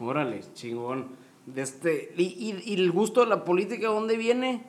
[0.00, 1.08] Órale, chingón.
[1.46, 4.62] De este, y, y- y el gusto de la política, ¿dónde viene?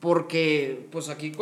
[0.00, 1.32] Porque, pues aquí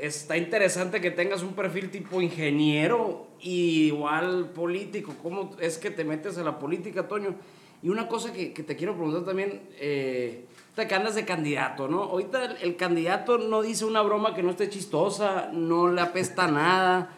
[0.00, 5.14] está interesante que tengas un perfil tipo ingeniero y igual político.
[5.22, 7.34] ¿Cómo es que te metes a la política, Toño?
[7.82, 11.88] Y una cosa que, que te quiero preguntar también, eh, ahorita que andas de candidato,
[11.88, 12.04] ¿no?
[12.04, 16.46] Ahorita el, el candidato no dice una broma que no esté chistosa, no le apesta
[16.48, 17.12] nada,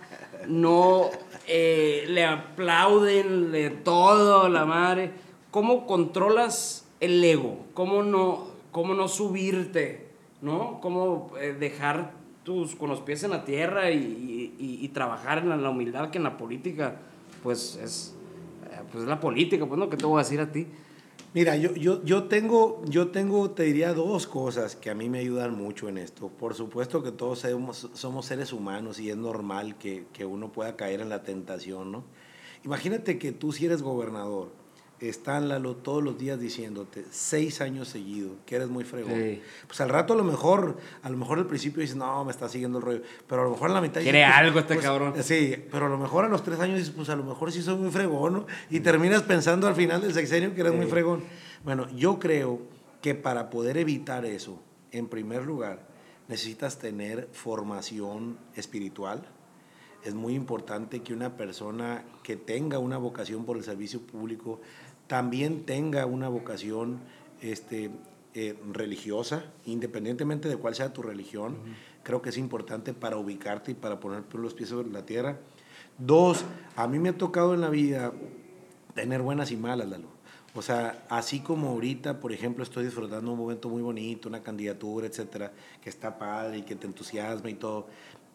[0.47, 1.11] no
[1.47, 5.11] eh, le aplauden le todo, la madre.
[5.51, 7.59] ¿Cómo controlas el ego?
[7.75, 10.09] ¿Cómo no, cómo no subirte?
[10.41, 10.79] ¿No?
[10.81, 12.13] ¿Cómo eh, dejar
[12.45, 16.25] tus con los pies en la tierra y, y- trabajar en la, humildad que en
[16.25, 16.97] la política,
[17.43, 18.15] pues es,
[18.71, 20.67] eh, pues es la política, pues no, ¿qué te voy a decir a ti?
[21.35, 25.19] Mira, yo, yo, yo, tengo, yo tengo, te diría, dos cosas que a mí me
[25.19, 26.29] ayudan mucho en esto.
[26.29, 30.75] Por supuesto que todos somos, somos seres humanos y es normal que, que uno pueda
[30.75, 32.05] caer en la tentación, ¿no?
[32.65, 34.51] Imagínate que tú si eres gobernador,
[35.01, 39.15] están Lalo todos los días diciéndote seis años seguidos que eres muy fregón.
[39.15, 39.43] Sí.
[39.67, 42.49] Pues al rato a lo mejor, a lo mejor al principio dices, no, me está
[42.49, 44.79] siguiendo el rollo, pero a lo mejor en la mitad Quiere dices, pues, algo este
[44.79, 45.15] cabrón.
[45.23, 47.63] Sí, pero a lo mejor a los tres años dices, pues a lo mejor sí
[47.63, 48.47] soy muy fregón, ¿no?
[48.71, 51.23] Y terminas pensando al final del sexenio que eres muy fregón.
[51.65, 52.61] Bueno, yo creo
[53.01, 55.87] que para poder evitar eso, en primer lugar,
[56.29, 59.27] necesitas tener formación espiritual.
[60.05, 64.61] Es muy importante que una persona que tenga una vocación por el servicio público
[65.09, 67.01] también tenga una vocación
[67.41, 67.91] este,
[68.35, 71.57] eh, religiosa, independientemente de cuál sea tu religión.
[72.05, 75.39] Creo que es importante para ubicarte y para poner los pies sobre la tierra.
[75.99, 76.45] Dos,
[76.77, 78.13] a mí me ha tocado en la vida
[78.95, 80.19] tener buenas y malas, Lalo.
[80.55, 85.07] O sea, así como ahorita, por ejemplo, estoy disfrutando un momento muy bonito, una candidatura,
[85.07, 87.87] etcétera, que está padre y que te entusiasma y todo,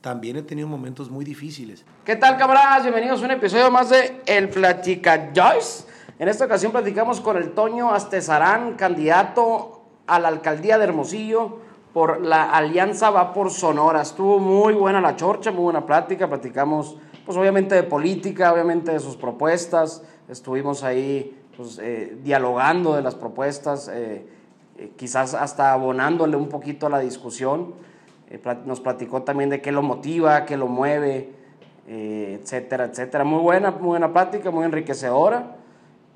[0.04, 1.86] también he tenido momentos muy difíciles.
[2.04, 2.84] ¿Qué tal, camaradas?
[2.84, 5.86] Bienvenidos a un episodio más de El Platica Joyce.
[6.20, 11.60] En esta ocasión platicamos con el Toño Astezarán, candidato a la alcaldía de Hermosillo
[11.94, 14.02] por la Alianza Va por Sonora.
[14.02, 16.28] Estuvo muy buena la chorcha, muy buena plática.
[16.28, 20.04] Platicamos, pues obviamente de política, obviamente de sus propuestas.
[20.28, 24.28] Estuvimos ahí, pues, eh, dialogando de las propuestas, eh,
[24.78, 27.93] eh, quizás hasta abonándole un poquito a la discusión.
[28.34, 31.30] Eh, nos platicó también de qué lo motiva, qué lo mueve,
[31.88, 33.24] eh, etcétera, etcétera.
[33.24, 35.58] Muy buena, muy buena plática, muy enriquecedora.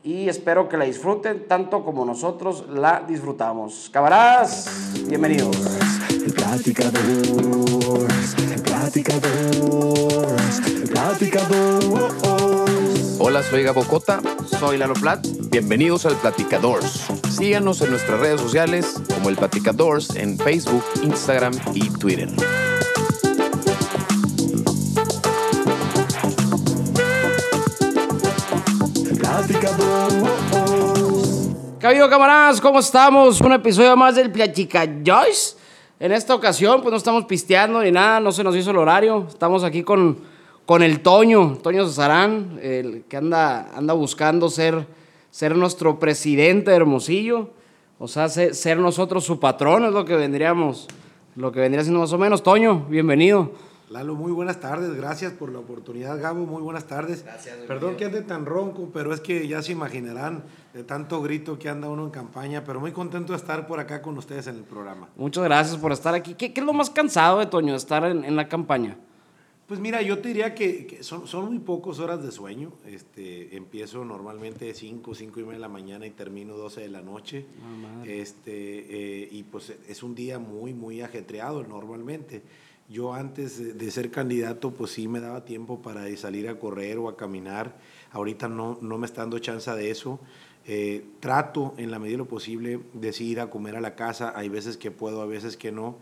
[0.04, 3.92] Y espero que la disfruten tanto como nosotros la disfrutamos.
[3.94, 5.56] Camaradas, bienvenidos.
[6.10, 6.94] El platicador,
[8.52, 10.36] el platicador,
[10.66, 12.12] el platicador.
[13.20, 14.22] Hola, soy Gabo Cota.
[14.46, 15.24] Soy Lalo Plat.
[15.52, 17.06] Bienvenidos al Platicadores.
[17.30, 22.30] Síganos en nuestras redes sociales como el Platicadores en Facebook, Instagram y Twitter.
[31.78, 32.62] ¿Qué ha habido, camaradas?
[32.62, 33.42] ¿Cómo estamos?
[33.42, 35.58] Un episodio más del Platica Joyce.
[36.00, 39.26] En esta ocasión, pues no estamos pisteando ni nada, no se nos hizo el horario.
[39.28, 40.20] Estamos aquí con,
[40.66, 44.88] con el Toño, Toño Cesarán, el que anda, anda buscando ser,
[45.32, 47.57] ser nuestro presidente de Hermosillo.
[48.00, 50.88] O sea, ser, nosotros su patrón es lo que vendríamos,
[51.36, 52.44] lo que vendría siendo más o menos.
[52.44, 53.52] Toño, bienvenido.
[53.90, 57.24] Lalo, muy buenas tardes, gracias por la oportunidad, Gabo, muy buenas tardes.
[57.68, 60.44] Perdón que ande tan ronco, pero es que ya se imaginarán
[60.74, 64.02] de tanto grito que anda uno en campaña, pero muy contento de estar por acá
[64.02, 65.08] con ustedes en el programa.
[65.16, 66.34] Muchas gracias por estar aquí.
[66.34, 68.98] ¿Qué, qué es lo más cansado de Toño, de estar en, en la campaña?
[69.68, 72.72] Pues mira, yo te diría que, que son, son muy pocas horas de sueño.
[72.86, 77.02] Este, empiezo normalmente 5, 5 y media de la mañana y termino 12 de la
[77.02, 77.46] noche.
[78.06, 82.44] este, eh, y pues es un día muy, muy ajetreado normalmente.
[82.90, 86.98] Yo antes de, de ser candidato, pues sí me daba tiempo para salir a correr
[86.98, 87.76] o a caminar.
[88.12, 90.22] Ahorita no, no me está dando chance de eso.
[90.66, 93.96] Eh, trato en la medida de lo posible de sí ir a comer a la
[93.96, 94.32] casa.
[94.34, 95.98] Hay veces que puedo, a veces que no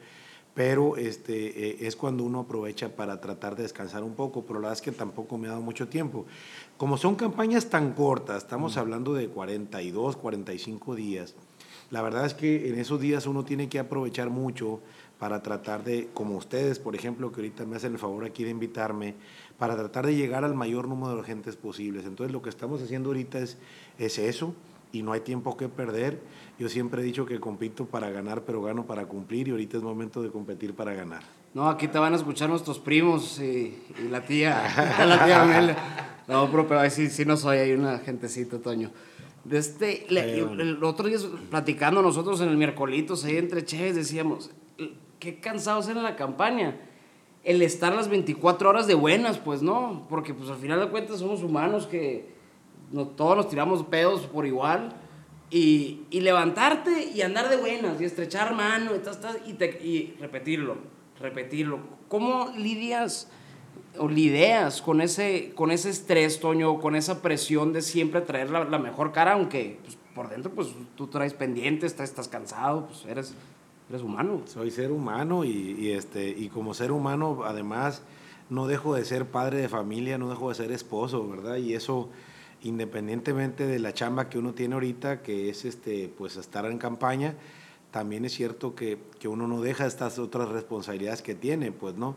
[0.56, 4.70] pero este, eh, es cuando uno aprovecha para tratar de descansar un poco, pero la
[4.70, 6.26] verdad es que tampoco me ha dado mucho tiempo.
[6.78, 11.36] Como son campañas tan cortas, estamos hablando de 42, 45 días,
[11.92, 14.80] la verdad es que en esos días uno tiene que aprovechar mucho
[15.20, 18.50] para tratar de, como ustedes, por ejemplo, que ahorita me hacen el favor aquí de
[18.50, 19.16] invitarme,
[19.60, 22.06] para tratar de llegar al mayor número de gentes posibles.
[22.06, 23.58] Entonces lo que estamos haciendo ahorita es,
[24.00, 24.54] es eso,
[24.96, 26.20] y no hay tiempo que perder.
[26.58, 29.84] Yo siempre he dicho que compito para ganar, pero gano para cumplir y ahorita es
[29.84, 31.22] momento de competir para ganar.
[31.54, 34.64] No, aquí te van a escuchar nuestros primos y, y la tía,
[35.06, 35.78] la tía Amelia.
[36.28, 38.92] No, pero, pero sí, sí no soy, hay una gentecita, Toño.
[39.44, 41.18] De este, le- el otro día
[41.50, 44.50] platicando nosotros en el miércolitos ahí entre Chéves decíamos,
[45.20, 46.78] qué cansados era la campaña.
[47.44, 51.20] El estar las 24 horas de buenas, pues no, porque pues al final de cuentas
[51.20, 52.34] somos humanos que
[52.92, 54.90] no- todos nos tiramos pedos por igual.
[55.52, 59.20] Y, y levantarte y andar de buenas y estrechar mano y, tas,
[59.84, 60.76] y, repetirlo,
[61.20, 61.80] repetirlo.
[62.10, 63.30] ¿Cómo lidias
[63.98, 68.66] o lidias con ese, con ese estrés, Toño, con esa presión de siempre traer la,
[68.66, 73.06] la mejor cara, aunque pues, por dentro pues tú traes pendientes, estás, estás cansado, pues
[73.06, 73.34] eres,
[73.90, 74.42] eres humano.
[74.46, 78.02] Soy ser humano y, y, este, y como ser humano, además,
[78.50, 81.58] no dejo de ser padre de familia, no dejo de ser esposo, ¿verdad?
[81.58, 82.10] Y eso,
[82.66, 87.36] independientemente de la chamba que uno tiene ahorita, que es este, pues estar en campaña,
[87.92, 92.16] también es cierto que, que uno no deja estas otras responsabilidades que tiene, pues, ¿no?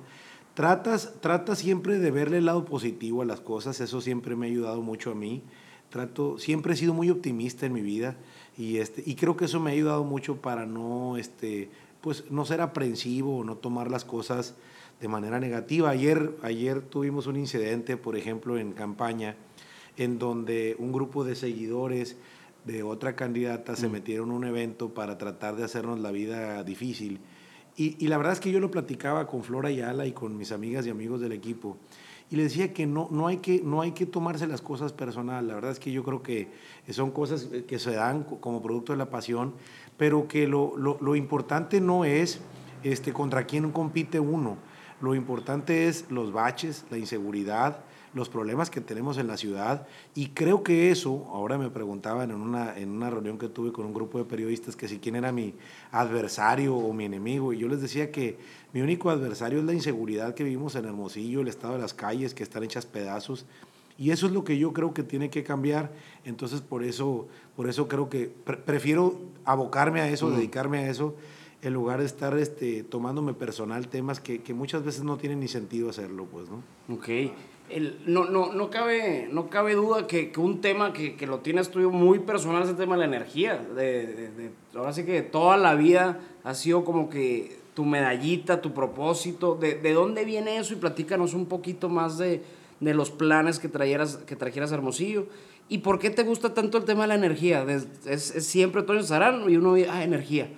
[0.55, 4.51] Tratas, tratas siempre de verle el lado positivo a las cosas, eso siempre me ha
[4.51, 5.43] ayudado mucho a mí.
[5.91, 8.17] Trato, siempre he sido muy optimista en mi vida
[8.57, 11.71] y, este, y creo que eso me ha ayudado mucho para no, este,
[12.01, 14.55] pues, no ser aprensivo o no tomar las cosas
[15.01, 15.91] de manera negativa.
[15.91, 19.37] Ayer, ayer tuvimos un incidente, por ejemplo, en campaña,
[19.99, 22.17] en donde un grupo de seguidores
[22.65, 27.21] de otra candidata se metieron a un evento para tratar de hacernos la vida difícil.
[27.77, 30.53] Y, y la verdad es que yo lo platicaba con Flora Ayala y con mis
[30.53, 31.77] amigas y amigos del equipo.
[32.31, 35.49] Y le decía que no, no, hay que no hay que tomarse las cosas personal.
[35.49, 36.49] La verdad es que yo creo que
[36.91, 39.55] son cosas que se dan co- como producto de la pasión,
[39.97, 42.41] pero que lo, lo, lo importante no es
[42.83, 44.59] este, contra quién compite uno.
[45.01, 47.85] Lo importante es los baches, la inseguridad,
[48.19, 49.87] los problemas que tenemos en la ciudad.
[50.15, 53.87] Y creo que eso, ahora me preguntaban en una, en una reunión que tuve con
[53.87, 55.55] un grupo de periodistas que si quién era mi
[55.93, 57.53] adversario o mi enemigo.
[57.53, 58.37] Y yo les decía que
[58.73, 62.35] mi único adversario es la inseguridad que vivimos en Hermosillo, el estado de las calles
[62.35, 63.47] que están hechas pedazos.
[63.97, 65.91] Y eso es lo que yo creo que tiene que cambiar.
[66.25, 67.27] Entonces, por eso,
[67.57, 71.15] por eso creo que pre- prefiero abocarme a eso, dedicarme a eso,
[71.63, 75.49] en lugar de estar este, tomándome personal temas que, que muchas veces no tienen ni
[75.49, 76.63] sentido hacerlo, pues, ¿no?
[76.95, 77.33] Ok.
[77.71, 81.39] El- no, no, no, cabe, no cabe duda que, que un tema que, que lo
[81.41, 83.57] tienes tú muy personal es el tema de la energía.
[83.77, 88.73] De, de- ahora sí que toda la vida ha sido como que tu medallita, tu
[88.73, 89.55] propósito.
[89.55, 90.73] ¿De, de dónde viene eso?
[90.73, 92.43] Y platícanos un poquito más de,
[92.81, 95.27] los planes que, trajeras, que trajeras a Hermosillo.
[95.69, 97.63] ¿Y por qué te gusta tanto el tema de la energía?
[97.69, 100.49] Es, es siempre Toño Sarán y uno ah, energía,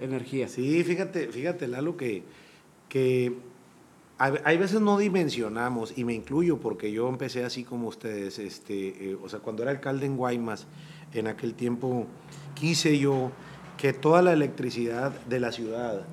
[0.00, 0.46] energía.
[0.46, 2.22] Sí, fíjate, fíjate, Lalo, que,
[2.88, 3.32] que
[4.22, 9.18] hay, veces no dimensionamos, y me incluyo porque yo empecé así como ustedes, este, eh,
[9.20, 10.68] o sea, cuando era alcalde en Guaymas,
[11.12, 12.06] en aquel tiempo
[12.54, 13.32] quise yo
[13.76, 16.06] que toda la electricidad de la ciudad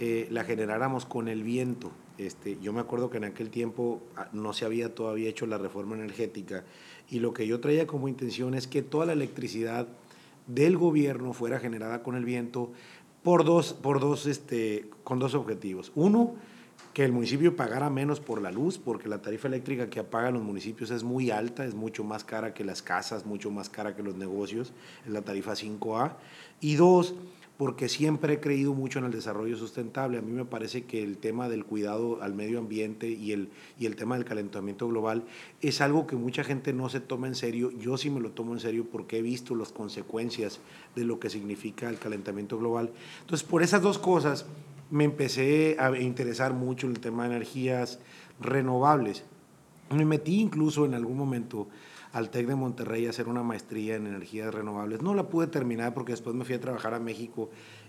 [0.00, 1.92] eh, la generáramos con el viento.
[2.18, 5.56] Este, yo me acuerdo que en aquel tiempo ah, no se había todavía hecho la
[5.56, 6.64] reforma energética
[7.08, 9.86] y lo que yo traía como intención es que toda la electricidad
[10.48, 12.72] del gobierno fuera generada con el viento
[13.22, 15.92] por dos, por dos, este, con dos objetivos.
[15.94, 16.34] Uno,
[16.92, 20.42] que el municipio pagara menos por la luz, porque la tarifa eléctrica que pagan los
[20.42, 24.02] municipios es muy alta, es mucho más cara que las casas, mucho más cara que
[24.02, 24.72] los negocios,
[25.06, 26.16] es la tarifa 5A.
[26.60, 27.14] Y dos,
[27.56, 30.18] porque siempre he creído mucho en el desarrollo sustentable.
[30.18, 33.86] A mí me parece que el tema del cuidado al medio ambiente y el, y
[33.86, 35.22] el tema del calentamiento global
[35.60, 37.70] es algo que mucha gente no se toma en serio.
[37.70, 40.60] Yo sí me lo tomo en serio porque he visto las consecuencias
[40.96, 42.90] de lo que significa el calentamiento global.
[43.20, 44.44] Entonces, por esas dos cosas
[44.92, 47.98] me empecé a interesar mucho en el tema de energías
[48.38, 49.24] renovables.
[49.88, 51.68] Me metí incluso en algún momento
[52.12, 55.00] al TEC de Monterrey a hacer una maestría en energías renovables.
[55.00, 57.48] No la pude terminar porque después me fui a trabajar a México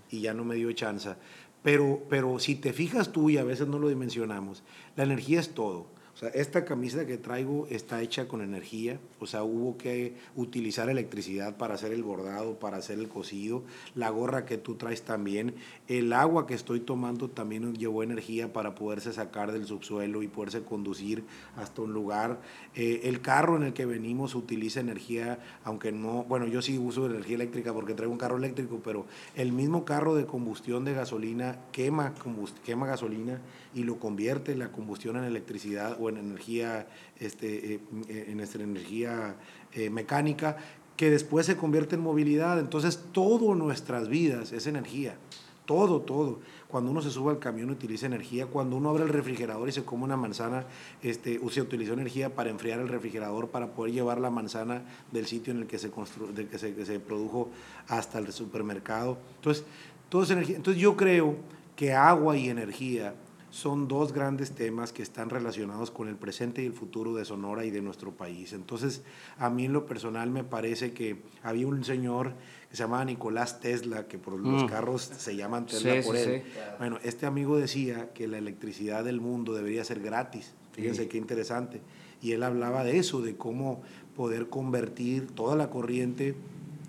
[0.10, 1.14] y ya no me dio chance.
[1.62, 4.64] Pero, pero si te fijas tú, y a veces no lo dimensionamos,
[4.96, 5.88] la energía es todo.
[6.34, 11.76] Esta camisa que traigo está hecha con energía, o sea, hubo que utilizar electricidad para
[11.76, 13.64] hacer el bordado, para hacer el cosido,
[13.96, 15.56] la gorra que tú traes también,
[15.88, 20.62] el agua que estoy tomando también llevó energía para poderse sacar del subsuelo y poderse
[20.62, 21.24] conducir
[21.56, 22.40] hasta un lugar.
[22.76, 27.06] Eh, el carro en el que venimos utiliza energía, aunque no, bueno, yo sí uso
[27.06, 31.60] energía eléctrica porque traigo un carro eléctrico, pero el mismo carro de combustión de gasolina
[31.72, 32.14] quema,
[32.66, 33.42] quema gasolina
[33.74, 36.88] y lo convierte la combustión en electricidad o en energía,
[37.20, 37.80] este, eh,
[38.28, 39.36] en esta energía
[39.74, 40.58] eh, mecánica,
[40.98, 42.60] que después se convierte en movilidad.
[42.60, 45.16] Entonces, todo nuestras vidas es energía.
[45.66, 46.40] Todo, todo.
[46.68, 48.48] Cuando uno se sube al camión utiliza energía.
[48.48, 50.66] Cuando uno abre el refrigerador y se come una manzana,
[51.02, 55.54] este, se utilizó energía para enfriar el refrigerador para poder llevar la manzana del sitio
[55.54, 57.50] en el que se, constru del que se, se produjo
[57.88, 59.18] hasta el supermercado.
[59.38, 59.64] Entonces,
[60.10, 60.26] todo.
[60.30, 61.38] Entonces, yo creo
[61.76, 63.16] que agua y energía
[63.54, 67.64] son dos grandes temas que están relacionados con el presente y el futuro de Sonora
[67.66, 68.52] y de nuestro país.
[68.52, 69.04] Entonces,
[69.38, 72.34] a mí en lo personal me parece que había un señor
[72.72, 74.66] que se llamaba Nicolás Tesla, que por los Mm.
[74.66, 76.42] carros se llaman Tesla Sí, por sí, él.
[76.44, 76.60] sí.
[76.80, 80.54] Bueno, este amigo decía que la electricidad del mundo debería ser gratis.
[80.72, 81.80] Fíjense qué interesante.
[82.24, 83.84] y él hablaba de eso, de cómo
[84.16, 86.36] poder convertir toda la corriente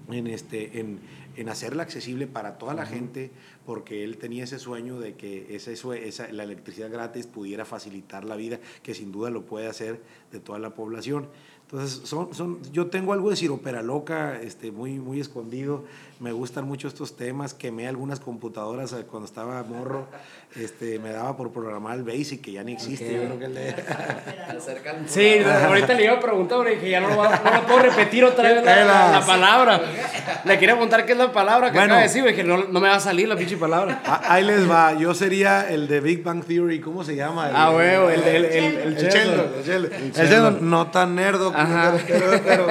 [0.08, 1.00] en, este, en,
[1.34, 3.32] en hacerla accesible para toda la gente,
[3.64, 8.36] porque él tenía ese sueño de que ese, esa, la electricidad gratis pudiera facilitar la
[8.36, 10.00] vida, que sin duda lo puede hacer
[10.32, 11.28] de toda la población.
[11.64, 15.84] Entonces, son, son, yo tengo algo de ciropera loca, este, muy, muy escondido.
[16.20, 17.54] Me gustan mucho estos temas.
[17.54, 20.06] Quemé algunas computadoras eh, cuando estaba morro.
[20.54, 23.12] Este, me daba por programar el Basic, que ya ni existe.
[23.12, 23.74] Yo creo que le...
[25.06, 27.78] Sí, ahorita le iba a preguntar, pero dije, ya no lo, va, no lo puedo
[27.80, 29.80] repetir otra vez la, la, palabra.
[30.44, 32.78] Le quería preguntar qué es la palabra que bueno, acaba de decir, dije, no, no,
[32.78, 34.02] me va a salir la pinche palabra.
[34.06, 34.94] Ah, ahí les va.
[34.94, 36.80] Yo sería el de Big Bang Theory.
[36.80, 37.48] ¿Cómo se llama?
[37.48, 38.96] El, ah, huevo, el, el, el, el,
[39.66, 41.96] el, el, no tan nerdo Ajá.
[42.06, 42.66] Pero,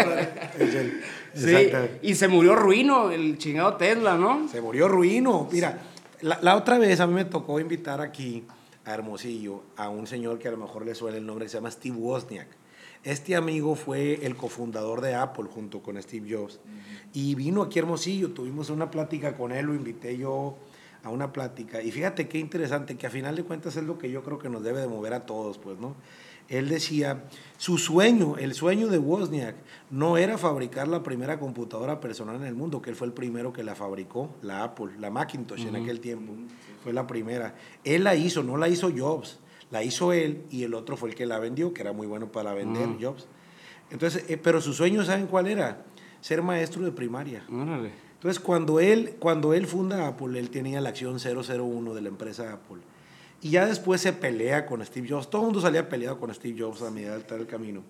[1.34, 1.72] sí,
[2.02, 4.48] y se murió Ruino, el chingado Tesla, ¿no?
[4.48, 5.48] Se murió Ruino.
[5.52, 5.80] Mira,
[6.22, 8.46] la, la, otra vez a mí me tocó invitar aquí
[8.86, 11.58] a Hermosillo a un señor que a lo mejor le suena el nombre, que se
[11.58, 12.48] llama Steve Wozniak.
[13.04, 16.60] Este amigo fue el cofundador de Apple junto con Steve Jobs.
[17.14, 20.58] Y vino aquí a Hermosillo, tuvimos una plática con él, lo invité yo
[21.04, 21.82] a una plática.
[21.82, 24.50] Y fíjate qué interesante, que a final de cuentas es lo que yo creo que
[24.50, 25.96] nos debe de mover a todos, pues, ¿no?
[26.50, 27.24] él decía,
[27.58, 29.56] su sueño, el sueño de Wozniak,
[29.90, 33.54] no era fabricar la primera computadora personal en el mundo, que él fue el primero
[33.54, 36.34] que la fabricó, la Apple, la Macintosh en aquel tiempo,
[36.84, 37.56] fue la primera.
[37.84, 39.40] Él la hizo, no la hizo Jobs,
[39.72, 42.32] la hizo él y el otro fue el que la vendió, que era muy bueno
[42.32, 43.28] para vender, Jobs.
[43.90, 45.86] Entonces, eh, pero su sueño, ¿saben cuál era?
[46.22, 47.44] Ser maestro de primaria.
[48.24, 52.54] Entonces, cuando él, cuando él funda Apple, él tenía la acción 001 de la empresa
[52.54, 52.78] Apple
[53.42, 55.30] y ya después se pelea con Steve Jobs.
[55.30, 57.84] Todo el mundo salía peleado con Steve Jobs a medida del camino.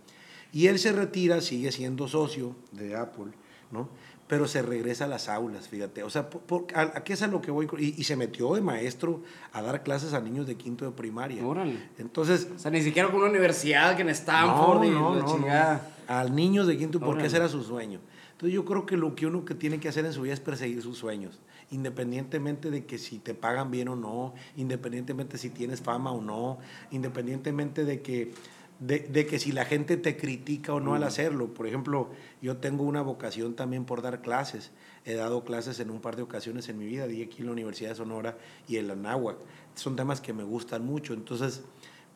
[0.51, 3.31] Y él se retira, sigue siendo socio de Apple,
[3.69, 3.89] ¿no?
[4.27, 6.01] Pero se regresa a las aulas, fíjate.
[6.01, 6.27] O sea,
[6.73, 7.67] a, qué es a lo que voy?
[7.77, 9.21] Y, se metió de maestro
[9.51, 11.45] a dar clases a niños de quinto de primaria.
[11.45, 11.77] Órale.
[11.99, 12.47] Entonces...
[12.55, 16.65] O sea, ni siquiera con una universidad que en Stanford no, no, no, A niños
[16.65, 17.99] de quinto, porque ese era su sueño.
[18.43, 20.41] Entonces yo creo que lo que uno que tiene que hacer en su vida es
[20.41, 21.39] perseguir sus sueños
[21.71, 26.59] independientemente de que si te pagan bien o no, independientemente si tienes fama o no,
[26.91, 28.33] independientemente de que,
[28.79, 31.53] de, que si la gente te critica o no al hacerlo.
[31.53, 32.09] Por ejemplo,
[32.41, 34.71] yo tengo una vocación también por dar clases.
[35.05, 37.53] He dado clases en un par de ocasiones en mi vida, di aquí en la
[37.53, 39.37] Universidad de Sonora y en la Náhuac.
[39.73, 41.13] Son temas que me gustan mucho.
[41.13, 41.63] Entonces,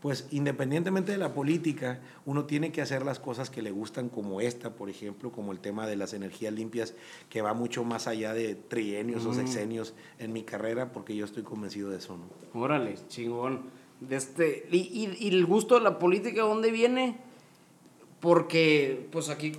[0.01, 4.41] pues independientemente de la política, uno tiene que hacer las cosas que le gustan como
[4.41, 6.93] esta, por ejemplo, como el tema de las energías limpias,
[7.29, 11.43] que va mucho más allá de trienios o sexenios en mi carrera, porque yo estoy
[11.43, 12.17] convencido de eso.
[12.17, 12.61] ¿no?
[12.61, 13.63] Órale, chingón.
[13.99, 17.17] De este, y, y, el gusto de la política, ¿dónde viene?
[18.19, 19.51] Porque, pues aquí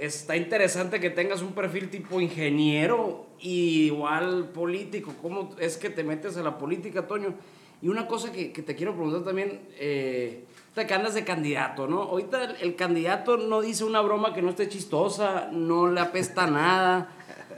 [0.00, 5.14] está interesante que tengas un perfil tipo ingeniero y igual político.
[5.22, 7.34] ¿Cómo es que te metes a la política, Toño?
[7.80, 10.44] Y una cosa que, que te quiero preguntar también, eh,
[10.86, 12.02] que andas de candidato, ¿no?
[12.02, 17.12] Ahorita el, candidato no dice una broma que no esté chistosa, no le apesta nada,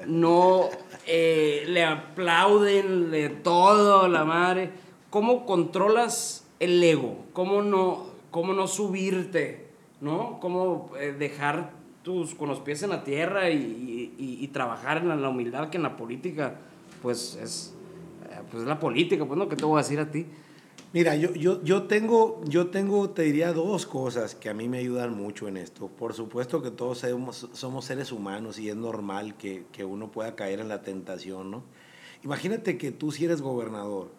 [0.06, 0.68] no
[1.06, 4.70] eh, le aplauden le todo, la madre.
[5.10, 7.16] ¿Cómo controlas el ego?
[7.32, 9.68] ¿Cómo no, cómo no subirte?
[10.00, 10.38] ¿No?
[10.40, 11.72] ¿Cómo eh, dejar
[12.02, 15.76] tus, con los pies en la tierra y, y, trabajar en la, la humildad que
[15.76, 16.54] en la política,
[17.02, 17.74] pues es
[18.50, 20.26] pues es la política, pues no, ¿qué te voy a decir a ti?
[20.92, 24.78] Mira, yo, yo, yo, tengo, yo tengo, te diría, dos cosas que a mí me
[24.78, 25.86] ayudan mucho en esto.
[25.86, 30.34] Por supuesto que todos somos, somos seres humanos y es normal que, que uno pueda
[30.34, 31.62] caer en la tentación, ¿no?
[32.24, 34.10] Imagínate que tú si eres gobernador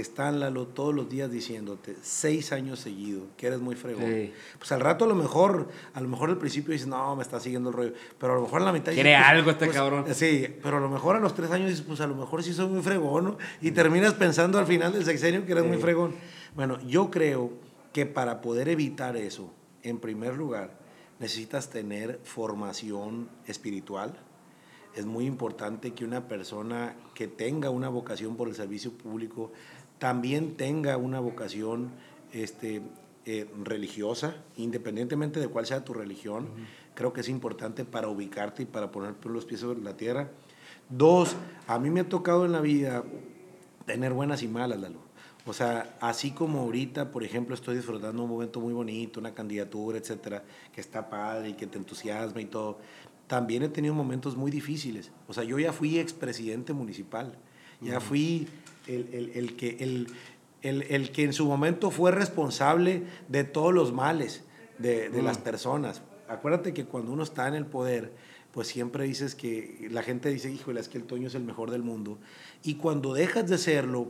[0.00, 4.32] están Lalo todos los días diciéndote seis años seguidos que eres muy fregón.
[4.58, 7.38] Pues al rato a lo mejor, a lo mejor al principio dices, no, me está
[7.40, 7.92] siguiendo el rollo.
[8.18, 8.92] Pero a lo mejor en la mitad.
[8.92, 10.04] Quiere pues, algo este pues, cabrón.
[10.14, 12.54] Sí, pero a lo mejor a los tres años dices, pues a lo mejor sí
[12.54, 13.38] soy muy fregón, ¿no?
[13.60, 16.14] Y terminas pensando al final del sexenio que eres muy fregón.
[16.54, 17.50] Bueno, yo creo
[17.92, 20.78] que para poder evitar eso, en primer lugar,
[21.18, 24.14] necesitas tener formación espiritual
[24.94, 29.52] es muy importante que una persona que tenga una vocación por el servicio público
[30.02, 31.92] también tenga una vocación
[32.32, 32.82] este,
[33.24, 36.48] eh, religiosa, independientemente de cuál sea tu religión.
[36.96, 40.28] Creo que es importante para ubicarte y para poner los pies sobre la tierra.
[40.88, 41.36] Dos,
[41.68, 43.04] a mí me ha tocado en la vida
[43.86, 44.98] tener buenas y malas, Lalo.
[45.46, 49.98] O sea, así como ahorita, por ejemplo, estoy disfrutando un momento muy bonito, una candidatura,
[49.98, 50.42] etcétera,
[50.74, 52.80] que está padre y que te entusiasma y todo,
[53.28, 55.12] también he tenido momentos muy difíciles.
[55.28, 57.38] O sea, yo ya fui expresidente municipal,
[57.80, 58.48] ya fui
[58.86, 60.06] el, que,
[60.62, 64.44] el, que en su momento fue responsable de todos los males
[64.78, 65.42] de, las mm.
[65.42, 66.02] personas.
[66.28, 68.12] Acuérdate que cuando uno está en el poder,
[68.52, 71.70] pues siempre dices que la gente dice, híjole, es que el Toño es el mejor
[71.70, 72.18] del mundo.
[72.62, 74.08] Y cuando dejas de serlo,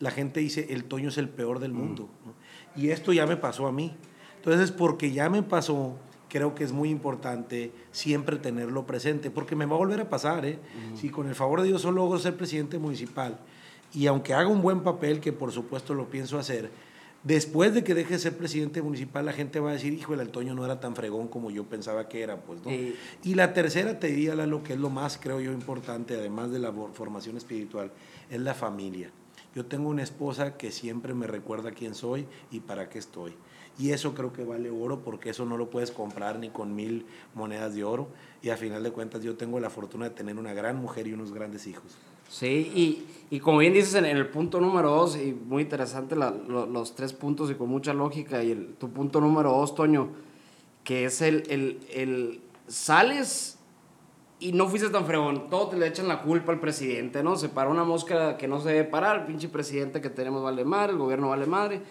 [0.00, 1.76] la gente dice, el Toño es el peor del mm.
[1.76, 2.08] mundo.
[2.76, 3.96] Y esto ya me pasó a mí.
[4.36, 5.96] Entonces, porque ya me pasó,
[6.28, 10.44] creo que es muy importante siempre tenerlo presente, porque me va a volver a pasar,
[10.44, 10.58] ¿eh?
[11.00, 13.38] Si con el favor de Dios solo logro ser presidente municipal,
[13.94, 16.70] y aunque haga un buen papel, que por supuesto lo pienso hacer,
[17.22, 20.28] después de que deje de ser presidente municipal, la gente va a decir, hijo, el
[20.30, 22.70] Toño no era tan fregón como yo pensaba que era, pues, ¿no?
[22.70, 22.96] Sí.
[23.22, 26.58] Y la tercera te diría, lo que es lo más, creo yo, importante, además de
[26.58, 27.92] la formación espiritual,
[28.30, 29.10] es la familia.
[29.54, 33.34] Yo tengo una esposa que siempre me recuerda quién soy y para qué estoy.
[33.78, 37.06] Y eso creo que vale oro porque eso no lo puedes comprar ni con mil
[37.34, 38.08] monedas de oro.
[38.42, 41.12] Y a final de cuentas yo tengo la fortuna de tener una gran mujer y
[41.12, 41.96] unos grandes hijos.
[42.34, 46.32] Sí, y, y como bien dices en, el punto número dos, y muy interesante la-
[46.32, 50.08] lo- los tres puntos y con mucha lógica, y el, tu punto número dos, Toño,
[50.82, 53.60] que es el, el, el sales
[54.40, 57.36] y no fuiste tan fregón, todo te le echan la culpa al presidente, ¿no?
[57.36, 60.90] Se paró una mosca que no se debe parar, pinche presidente que tenemos vale madre,
[60.94, 61.82] el gobierno vale madre.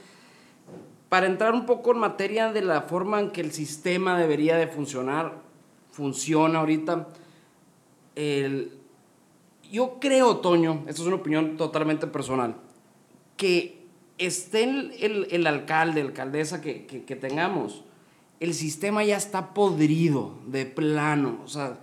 [1.07, 4.67] Para entrar un poco en materia de la forma en que el sistema debería de
[4.67, 5.35] funcionar,
[5.91, 7.07] funciona ahorita,
[8.15, 8.82] el,
[9.74, 12.58] yo creo, Toño, esto es una opinión totalmente personal,
[13.36, 13.88] que
[14.20, 17.84] esté el, el, el alcalde, alcaldesa que, que, que tengamos,
[18.39, 21.39] el sistema ya está podrido de plano.
[21.44, 21.80] O sea,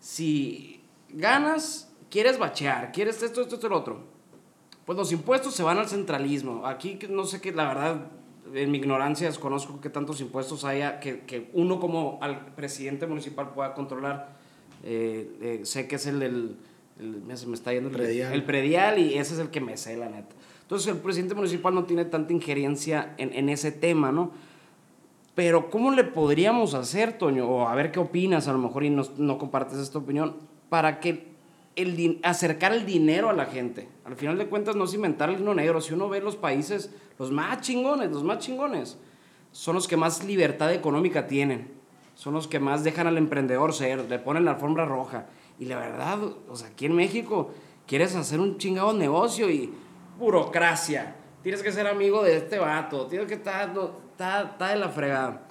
[0.00, 4.00] si ganas, quieres bachear, quieres esto, esto, esto, lo otro,
[4.86, 6.66] pues los impuestos se van al centralismo.
[6.66, 8.06] Aquí no sé qué, la verdad,
[8.54, 13.50] en mi ignorancia desconozco qué tantos impuestos haya que, que uno como al presidente municipal
[13.50, 14.38] pueda controlar.
[14.84, 16.56] Eh, eh, sé que es el del...
[17.00, 18.32] el- me- se me está yendo el Predial.
[18.32, 20.34] el predial y ese es el que me sé, la neta.
[20.62, 24.30] Entonces el presidente municipal no tiene tanta injerencia en, en ese tema, ¿no?
[25.34, 27.48] Pero ¿cómo le podríamos hacer, Toño?
[27.48, 30.36] O a ver qué opinas, a lo mejor y no, no compartes esta opinión,
[30.68, 31.30] para que
[31.76, 33.88] el acercar el dinero a la gente.
[34.04, 35.80] Al final de cuentas no es inventar el hino negro.
[35.80, 38.98] Si uno ve los países, los más chingones, los más chingones,
[39.52, 41.68] son los que más libertad económica tienen.
[42.16, 45.26] Son los que más dejan al emprendedor ser, le ponen la alfombra roja.
[45.60, 47.50] Y la verdad, o sea, aquí en México
[47.86, 49.70] quieres hacer un chingado negocio y
[50.18, 51.16] burocracia.
[51.42, 54.88] Tienes que ser amigo de este vato, tienes que estar, no, está, está de la
[54.88, 55.46] fregada.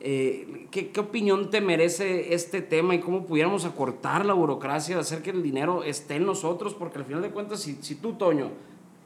[0.00, 5.22] Eh, ¿qué, ¿Qué opinión te merece este tema y cómo pudiéramos acortar la burocracia hacer
[5.22, 6.74] que el dinero esté en nosotros?
[6.74, 8.50] Porque al final de cuentas, si, si tú, Toño,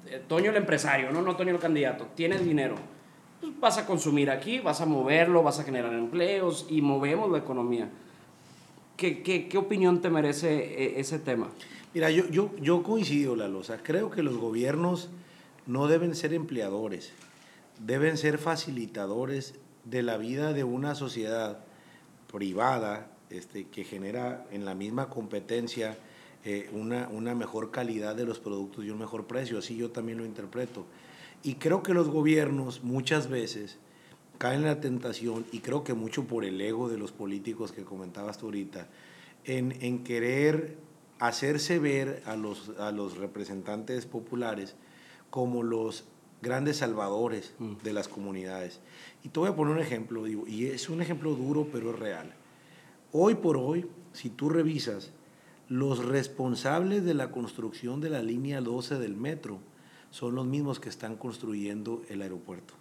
[0.07, 2.75] eh, Toño el empresario, no, no Toño el candidato, tienes dinero,
[3.41, 7.39] pues vas a consumir aquí, vas a moverlo, vas a generar empleos y movemos la
[7.39, 7.89] economía.
[8.97, 11.51] ¿Qué, qué, qué opinión te merece eh, ese tema?
[11.95, 13.61] Mira, yo, yo, yo coincido, Lalo.
[13.61, 15.11] O creo que los gobiernos
[15.67, 17.13] no deben ser empleadores,
[17.85, 21.65] deben ser facilitadores de la vida de una sociedad
[22.33, 25.97] privada este, que genera en la misma competencia
[26.45, 29.59] eh, una, una mejor calidad de los productos y un mejor precio.
[29.59, 30.87] Así yo también lo interpreto.
[31.43, 33.79] Y creo que los gobiernos muchas veces
[34.43, 37.85] caen en la tentación, y creo que mucho por el ego de los políticos que
[37.85, 38.89] comentabas tú ahorita,
[39.45, 40.79] en, en querer
[41.21, 44.75] hacerse ver a los, a los representantes populares
[45.31, 46.07] como los
[46.43, 48.81] grandes salvadores de las comunidades.
[49.23, 51.99] Y te voy a poner un ejemplo, digo, y es un ejemplo duro, pero es
[52.01, 52.35] real.
[53.13, 55.13] Hoy por hoy, si tú revisas,
[55.69, 59.61] los responsables de la construcción de la línea 12 del metro
[60.11, 62.75] son los mismos que están construyendo el aeropuerto.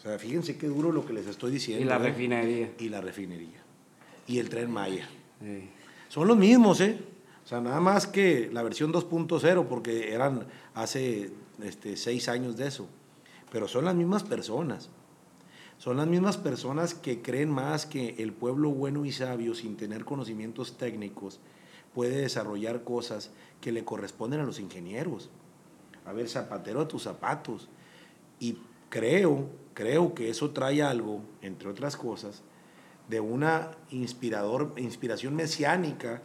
[0.00, 1.84] O sea, fíjense qué duro lo que les estoy diciendo.
[1.84, 2.72] Y la refinería.
[2.78, 3.62] Y la refinería.
[4.26, 5.06] Y el tren Maya.
[5.42, 5.68] Sí.
[6.08, 6.98] Son los mismos, ¿eh?
[7.44, 11.30] O sea, nada más que la versión 2.0, porque eran hace
[11.62, 12.88] este, seis años de eso.
[13.52, 14.88] Pero son las mismas personas.
[15.76, 20.06] Son las mismas personas que creen más que el pueblo bueno y sabio, sin tener
[20.06, 21.40] conocimientos técnicos,
[21.94, 25.28] puede desarrollar cosas que le corresponden a los ingenieros.
[26.06, 27.68] A ver, zapatero a tus zapatos.
[28.38, 28.56] Y
[28.88, 29.48] creo,
[29.80, 32.42] creo que eso trae algo, entre otras cosas,
[33.08, 36.20] de una inspirador, inspiración mesiánica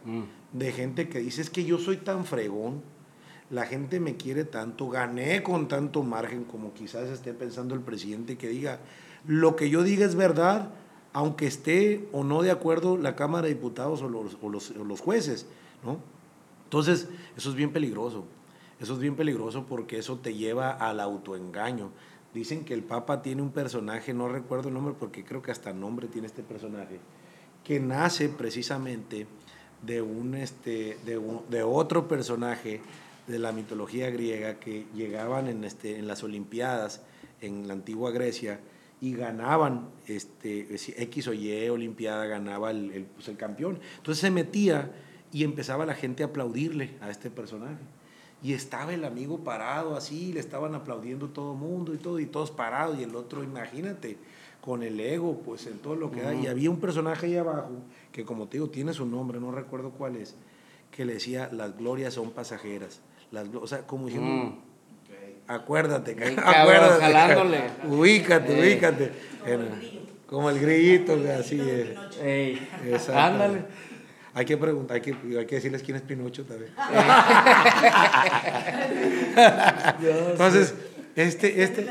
[0.52, 2.82] de gente que dice es que yo soy tan fregón,
[3.48, 8.36] la gente me quiere tanto, gané con tanto margen como quizás esté pensando el presidente
[8.36, 8.80] que diga,
[9.26, 10.68] lo que yo diga es verdad,
[11.14, 14.84] aunque esté o no de acuerdo la Cámara de Diputados o los, o los, o
[14.84, 15.46] los jueces,
[15.82, 15.98] ¿no?
[16.64, 18.26] Entonces, eso es bien peligroso.
[18.80, 21.92] Eso es bien peligroso porque eso te lleva al autoengaño.
[22.36, 25.72] Dicen que el Papa tiene un personaje, no recuerdo el nombre porque creo que hasta
[25.72, 26.98] nombre tiene este personaje,
[27.64, 29.26] que nace precisamente
[29.82, 32.82] de, un, este, de, un- de otro personaje
[33.26, 37.00] de la mitología griega que llegaban en, este, en las Olimpiadas
[37.40, 38.60] en la antigua Grecia
[39.00, 40.68] y ganaban este,
[41.04, 43.78] X o Y Olimpiada, ganaba el, el, pues, el campeón.
[43.96, 44.92] Entonces se metía
[45.32, 47.82] y empezaba la gente a aplaudirle a este personaje.
[48.42, 52.26] Y estaba el amigo parado así, le estaban aplaudiendo todo el mundo y todo, y
[52.26, 54.18] todos parados, y el otro, imagínate,
[54.60, 56.34] con el ego, pues en todo lo que da.
[56.34, 57.70] Y había un personaje ahí abajo,
[58.12, 60.34] que como te digo, tiene su nombre, no recuerdo cuál es,
[60.90, 63.00] que le decía, las glorias son pasajeras.
[63.32, 64.58] Las, glo-", o sea, como diciendo, Mm.
[65.48, 67.60] acuérdate, cabrón, acuérdate, jalándole.
[67.88, 68.60] ubícate, Eh.
[68.74, 69.12] ubícate.
[70.26, 73.08] Como el grillito, güey, así es.
[73.08, 73.64] Ándale.
[74.36, 76.70] Hay que preguntar, hay que, hay que decirles quién es Pinocho también.
[80.32, 80.74] Entonces,
[81.14, 81.86] este, este,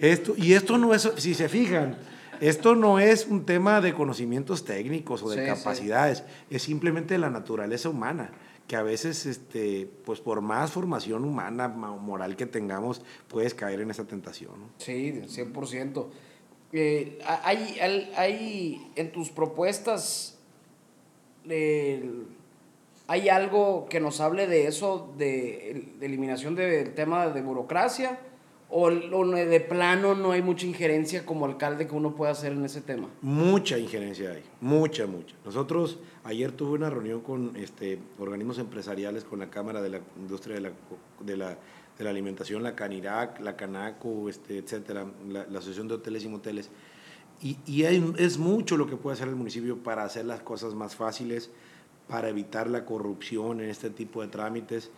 [0.00, 1.96] esto, y esto no es, si se fijan,
[2.40, 5.46] esto no es un tema de conocimientos técnicos o de Sí, sí.
[5.48, 8.30] capacidades, es simplemente la naturaleza humana,
[8.66, 13.80] que a veces, este, pues por más formación humana, ma- moral que tengamos, puedes caer
[13.80, 14.52] en esa tentación.
[14.60, 14.68] ¿no?
[14.76, 16.06] Sí, 100%.
[16.74, 20.37] Eh, hay, hay, hay en tus propuestas,
[23.06, 28.20] ¿hay algo que nos hable de eso, de, eliminación del tema de burocracia?
[28.70, 32.66] ¿O, o de plano no hay mucha injerencia como alcalde que uno pueda hacer en
[32.66, 33.08] ese tema?
[33.22, 35.34] Mucha injerencia hay, mucha, mucha.
[35.42, 40.56] Nosotros ayer tuve una reunión con este, organismos empresariales, con la Cámara de la Industria
[40.56, 40.72] de la,
[41.20, 41.56] de la,
[41.96, 46.28] de la Alimentación, la Canirac, la Canaco, este, etcétera, la, la Asociación de Hoteles y
[46.28, 46.70] Moteles.
[47.40, 50.96] Y, y es mucho lo que puede hacer el municipio para hacer las cosas más
[50.96, 51.50] fáciles,
[52.08, 54.90] para evitar la corrupción en este tipo de trámites.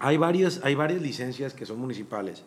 [0.00, 2.42] Hay varias, hay varias licencias que son municipales.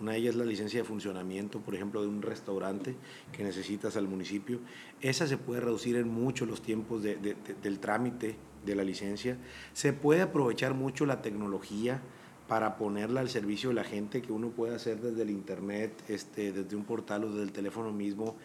[0.00, 2.94] Una de ellas es la licencia de funcionamiento, por ejemplo, de un restaurante
[3.32, 4.60] que necesitas al municipio.
[5.00, 7.16] Esa se puede reducir en mucho los tiempos de-
[7.62, 9.38] del trámite de la licencia.
[9.72, 12.00] Se puede aprovechar mucho la tecnología
[12.48, 16.50] para ponerla al servicio de la gente, que uno puede hacer desde el internet, este,
[16.50, 18.36] desde un portal o desde el teléfono mismo,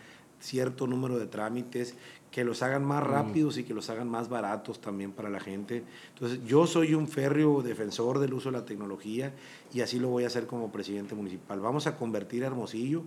[0.41, 1.95] cierto número de trámites
[2.29, 5.83] que los hagan más rápidos y que los hagan más baratos también para la gente.
[6.09, 9.31] Entonces, yo soy un férreo defensor del uso de la tecnología
[9.73, 11.61] y así lo voy a hacer como presidente municipal.
[11.61, 13.03] Vamos a convertir a Hermosillo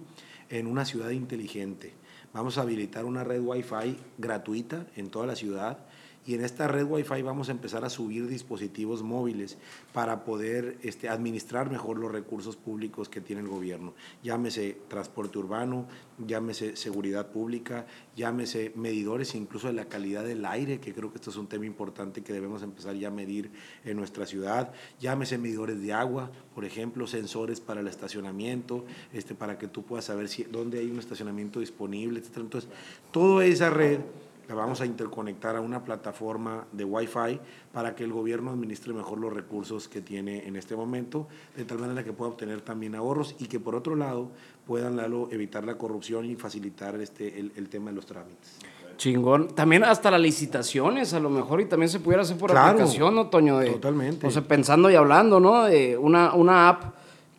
[0.48, 1.92] en una ciudad inteligente.
[2.32, 5.78] Vamos a habilitar una red Wi-Fi gratuita en toda la ciudad
[6.26, 9.58] y en esta red Wi-Fi vamos a empezar a subir dispositivos móviles
[9.92, 13.94] para poder este, administrar mejor los recursos públicos que tiene el gobierno.
[14.24, 15.86] Llámese transporte urbano,
[16.26, 17.86] llámese seguridad pública,
[18.16, 21.64] llámese medidores incluso de la calidad del aire, que creo que esto es un tema
[21.64, 23.52] importante que debemos empezar ya a medir
[23.84, 29.58] en nuestra ciudad, llámese medidores de agua, por ejemplo, sensores para el estacionamiento, este, para
[29.58, 32.38] que tú puedas saber si, dónde hay un estacionamiento disponible, etc.
[32.38, 32.68] Entonces,
[33.12, 34.00] toda esa red
[34.48, 37.40] la vamos a interconectar a una plataforma de Wi-Fi
[37.72, 41.78] para que el gobierno administre mejor los recursos que tiene en este momento, de tal
[41.78, 44.30] manera que pueda obtener también ahorros y que por otro lado
[44.66, 48.56] puedan Lalo, evitar la corrupción y facilitar este, el, el tema de los trámites.
[48.96, 49.48] Chingón.
[49.48, 53.14] También hasta las licitaciones, a lo mejor, y también se pudiera hacer por Claro, aplicación,
[53.14, 53.58] ¿no, Toño?
[53.58, 54.26] De- totalmente.
[54.26, 55.64] O sea, pensando y hablando, ¿no?
[55.64, 56.94] De una, una app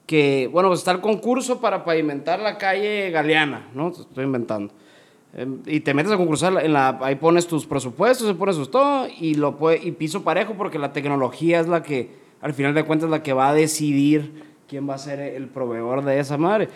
[0.06, 3.88] que, bueno, pues está el concurso para pavimentar la calle Galeana, ¿no?
[3.89, 4.72] Estoy inventando.
[5.34, 9.08] Em, Y te metes a concursar en la ahí pones tus presupuestos, pones tus todo
[9.20, 12.12] y lo puede, y piso parejo porque la tecnología es la que
[12.42, 16.04] al final de cuentas la que va a decidir quién va a ser el proveedor
[16.04, 16.70] de esa madre.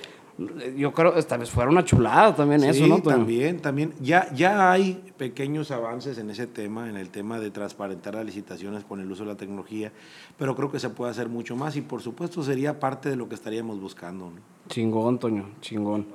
[0.76, 3.00] Yo creo esta vez fuera una chulada también eso, Sí, ¿no?
[3.02, 3.16] Toño?
[3.18, 3.94] también, también.
[4.00, 8.84] Ya, ya hay pequeños avances en ese tema, en el tema de transparentar las licitaciones
[8.84, 9.92] con el uso de la tecnología,
[10.38, 13.30] pero creo que se puede hacer mucho más y por supuesto sería parte de lo
[13.30, 14.26] que estaríamos buscando.
[14.32, 14.40] ¿no?
[14.68, 16.08] Chingón, Toño, chingón.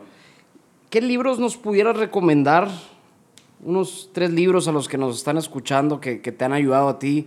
[0.96, 2.70] ¿Qué libros nos pudieras recomendar?
[3.62, 6.98] Unos tres libros a los que nos están escuchando que, que te han ayudado a
[6.98, 7.26] ti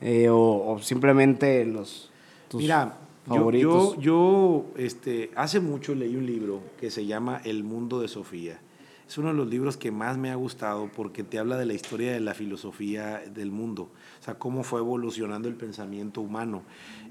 [0.00, 2.12] eh, o, o simplemente los
[2.48, 3.96] tus Mira, yo, favoritos.
[3.96, 8.60] yo, yo, este, hace mucho leí un libro que se llama El mundo de Sofía.
[9.08, 11.74] Es uno de los libros que más me ha gustado porque te habla de la
[11.74, 13.88] historia de la filosofía del mundo,
[14.20, 16.62] o sea, cómo fue evolucionando el pensamiento humano.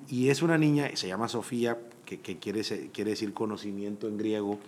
[0.07, 4.59] Y es una niña, se llama Sofía, que, que quiere, quiere decir conocimiento en griego,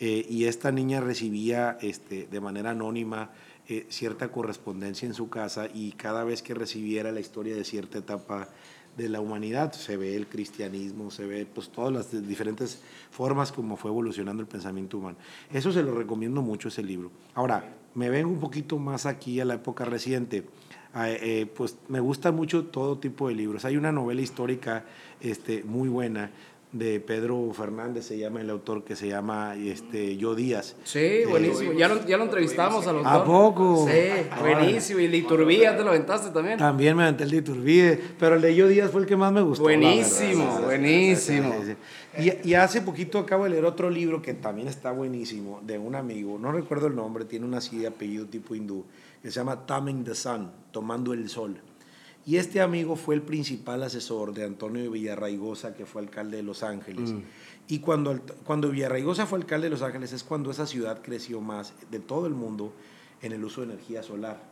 [0.00, 3.30] eh, y esta niña recibía este, de manera anónima
[3.68, 7.98] eh, cierta correspondencia en su casa y cada vez que recibiera la historia de cierta
[7.98, 8.48] etapa
[8.96, 9.72] de la humanidad.
[9.72, 14.48] Se ve el cristianismo, se ve pues todas las diferentes formas como fue evolucionando el
[14.48, 15.16] pensamiento humano.
[15.52, 17.10] Eso se lo recomiendo mucho ese libro.
[17.34, 20.44] Ahora, me vengo un poquito más aquí a la época reciente.
[20.94, 23.64] Ah, eh, pues me gusta mucho todo tipo de libros.
[23.64, 24.84] Hay una novela histórica
[25.20, 26.30] este, muy buena
[26.72, 30.76] de Pedro Fernández, se llama el autor, que se llama este, Yo Díaz.
[30.84, 31.72] Sí, buenísimo.
[31.72, 33.86] Ya lo, ya lo entrevistamos a los ¿A poco?
[33.88, 35.00] Sí, buenísimo.
[35.00, 36.58] Y el de Iturbide, ya te lo aventaste también.
[36.58, 39.32] También me aventé el de Iturbide, pero el de Yo Díaz fue el que más
[39.32, 39.62] me gustó.
[39.62, 41.54] Buenísimo, buenísimo.
[42.18, 45.94] Y, y hace poquito acabo de leer otro libro que también está buenísimo, de un
[45.94, 48.84] amigo, no recuerdo el nombre, tiene una así de apellido tipo hindú,
[49.22, 51.60] que se llama Taming the Sun, Tomando el Sol.
[52.28, 56.62] Y este amigo fue el principal asesor de Antonio Villarraigosa, que fue alcalde de Los
[56.62, 57.14] Ángeles.
[57.68, 61.72] Y cuando, cuando Villarraigosa fue alcalde de Los Ángeles es cuando esa ciudad creció más
[61.90, 62.74] de todo el mundo
[63.22, 64.42] en el uso de energía solar.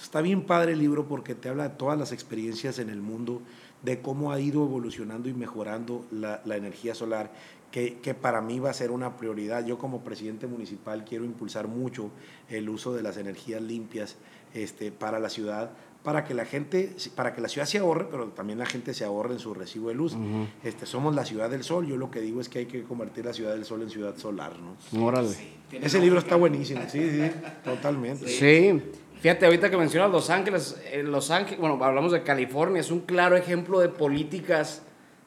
[0.00, 3.42] Está bien padre el libro porque te habla de todas las experiencias en el mundo,
[3.82, 7.34] de cómo ha ido evolucionando y mejorando la, la energía solar,
[7.70, 9.66] que, que para mí va a ser una prioridad.
[9.66, 12.08] Yo como presidente municipal quiero impulsar mucho
[12.48, 14.16] el uso de las energías limpias
[14.54, 15.72] este, para la ciudad,
[16.06, 19.04] para que la gente, para que la ciudad se ahorre, pero también la gente se
[19.04, 20.16] ahorre en su recibo de luz.
[20.62, 23.24] este, somos la ciudad del sol, yo lo que digo es que hay que convertir
[23.24, 24.52] la ciudad del sol en ciudad solar.
[24.56, 25.04] ¿no?
[25.04, 25.34] Órale.
[25.72, 27.28] Ese libro está buenísimo, sí, sí,
[27.64, 28.28] totalmente.
[28.28, 28.80] Sí.
[29.20, 33.00] Fíjate, ahorita que mencionas Los Ángeles, eh, Los Ángeles, bueno, hablamos de California, es un
[33.00, 34.82] claro ejemplo de políticas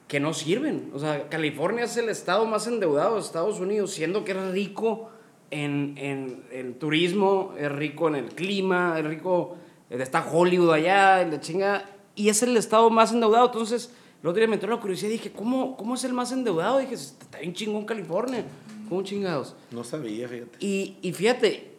[0.07, 0.91] que no sirven.
[0.93, 5.09] O sea, California es el estado más endeudado de Estados Unidos, siendo que es rico
[5.51, 9.57] en, en, en turismo, es rico en el clima, es rico,
[9.89, 13.47] está Hollywood allá, la chinga, y es el estado más endeudado.
[13.47, 16.32] Entonces, el otro día me entró la curiosidad y dije, ¿cómo, ¿cómo es el más
[16.32, 16.80] endeudado?
[16.80, 18.43] dije, está bien chingón California.
[18.88, 19.56] ¿Cómo chingados?
[19.71, 20.58] No sabía, fíjate.
[20.60, 21.71] Y, y fíjate,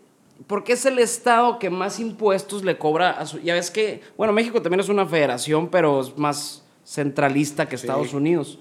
[0.47, 3.41] porque es el estado que más impuestos le cobra a su...
[3.41, 8.11] Ya ves que, bueno, México también es una federación, pero es más centralista que Estados
[8.11, 8.17] Sí.
[8.17, 8.59] Unidos.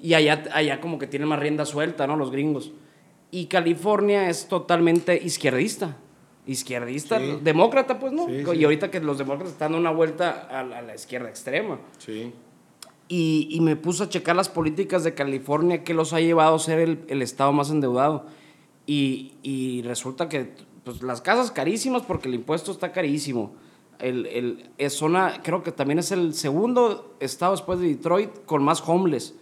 [0.00, 2.16] Y allá, allá como que tiene más rienda suelta, ¿no?
[2.16, 2.72] Los gringos.
[3.30, 5.96] Y California es totalmente izquierdista.
[6.46, 7.38] Izquierdista, Sí.
[7.42, 8.26] demócrata, pues no.
[8.26, 8.64] Sí, y sí.
[8.64, 11.78] ahorita que los demócratas están dando una vuelta a la, a la izquierda extrema.
[11.98, 12.32] Sí.
[13.08, 16.58] Y, y me puse a checar las políticas de California que los ha llevado a
[16.58, 18.26] ser el, el estado más endeudado.
[18.86, 20.50] Y, y resulta que
[20.84, 23.54] pues, las casas carísimas porque el impuesto está carísimo.
[24.00, 28.64] El, el, es zona, creo que también es el segundo estado después de Detroit con
[28.64, 29.34] más homeless.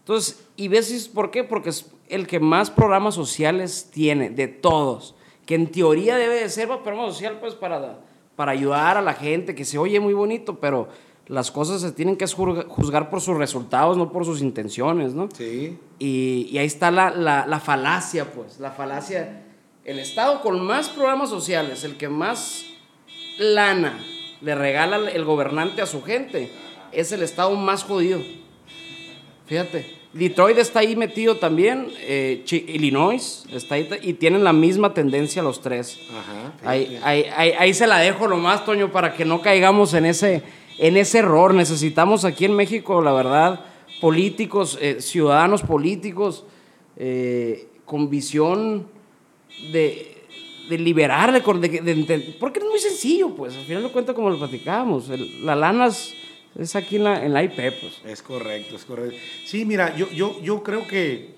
[0.00, 5.14] Entonces, y ves por qué, porque es el que más programas sociales tiene, de todos.
[5.46, 7.98] Que en teoría debe de ser un programa social, pues, para,
[8.36, 10.88] para ayudar a la gente, que se oye muy bonito, pero
[11.26, 15.28] las cosas se tienen que juzga- juzgar por sus resultados, no por sus intenciones, ¿no?
[15.34, 15.78] Sí.
[15.98, 19.42] Y, y ahí está la, la, la falacia, pues, la falacia.
[19.84, 22.64] El Estado con más programas sociales, el que más
[23.38, 23.98] lana
[24.40, 26.50] le regala el gobernante a su gente,
[26.92, 28.20] es el Estado más jodido.
[29.46, 35.42] Fíjate, Detroit está ahí metido también, eh, Illinois está ahí, y tienen la misma tendencia
[35.42, 35.98] los tres.
[36.08, 36.52] Ajá.
[36.64, 40.42] Ahí, ahí, ahí, ahí se la dejo nomás, Toño, para que no caigamos en ese,
[40.78, 41.52] en ese error.
[41.52, 43.64] Necesitamos aquí en México, la verdad,
[44.00, 46.44] políticos, eh, ciudadanos políticos
[46.96, 48.86] eh, con visión
[49.72, 50.16] de,
[50.68, 54.30] de liberar, de, de, de porque es muy sencillo, pues, al final de cuentas, como
[54.30, 55.08] lo platicábamos,
[55.42, 56.14] la lana es,
[56.56, 58.00] es aquí en la, en la IP, pues.
[58.04, 59.16] Es correcto, es correcto.
[59.44, 61.34] Sí, mira, yo, yo, yo creo que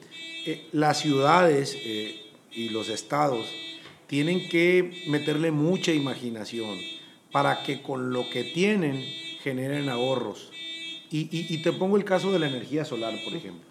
[0.47, 2.21] eh, las ciudades eh,
[2.53, 3.47] y los estados
[4.07, 6.79] tienen que meterle mucha imaginación
[7.33, 9.05] para que con lo que tienen
[9.43, 10.51] generen ahorros.
[11.11, 13.65] Y, y- y te pongo el caso de la energía solar, por ejemplo.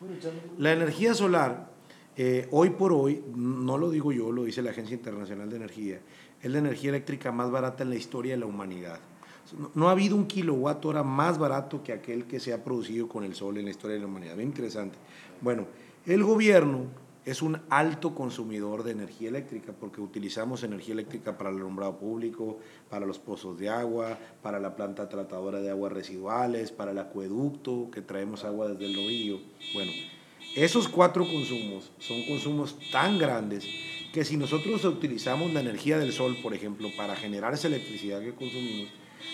[0.57, 1.69] La energía solar,
[2.17, 5.99] eh, hoy por hoy, no lo digo yo, lo dice la Agencia Internacional de Energía,
[6.41, 8.99] es la energía eléctrica más barata en la historia de la humanidad.
[9.75, 13.23] No, ha habido un kilowatt hora más barato que aquel que se ha producido con
[13.23, 14.35] el sol en la historia de la humanidad.
[14.35, 14.97] Bien interesante.
[15.41, 15.67] Bueno,
[16.05, 16.85] el gobierno
[17.25, 22.59] es un alto consumidor de energía eléctrica porque utilizamos energía eléctrica para el alumbrado público,
[22.89, 27.89] para los pozos de agua, para la planta tratadora de aguas residuales, para el acueducto
[27.91, 29.39] que traemos agua desde el novillo.
[29.73, 29.91] Bueno,
[30.55, 33.67] esos cuatro consumos son consumos tan grandes
[34.13, 38.33] que si nosotros utilizamos la energía del sol, por ejemplo, para generar esa electricidad que
[38.33, 38.89] consumimos,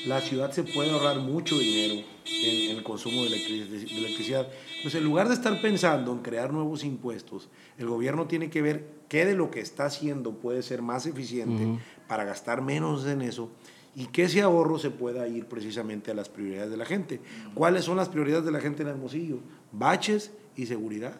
[0.06, 4.47] la ciudad se puede ahorrar mucho dinero en, en el consumo de, electric- de electricidad.
[4.82, 8.86] Pues en lugar de estar pensando en crear nuevos impuestos, el gobierno tiene que ver
[9.08, 13.49] qué de lo que está haciendo puede ser más eficiente para gastar menos en eso
[13.95, 17.19] y que ese ahorro se pueda ir precisamente a las prioridades de la gente.
[17.54, 19.39] ¿Cuáles son las prioridades de la gente en Hermosillo?
[19.71, 21.19] Baches y seguridad.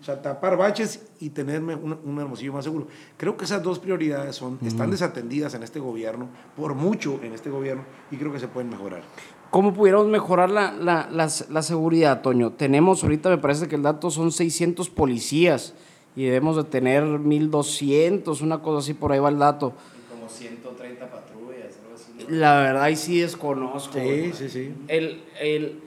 [0.00, 2.86] O sea, tapar baches y tener un, un hermosillo más seguro.
[3.18, 7.50] Creo que esas dos prioridades son, están desatendidas en este gobierno, por mucho en este
[7.50, 9.02] gobierno, y creo que se pueden mejorar.
[9.50, 12.52] ¿Cómo pudiéramos mejorar la, la, la, la seguridad, Toño?
[12.52, 15.74] Tenemos, ahorita me parece que el dato son 600 policías
[16.16, 19.74] y debemos de tener 1200, una cosa así, por ahí va el dato.
[20.08, 22.12] Como 130 patrullas, algo así.
[22.26, 22.36] ¿no?
[22.36, 23.98] La verdad, ahí sí desconozco.
[23.98, 24.74] Sí, sí, sí.
[24.88, 25.82] El, el,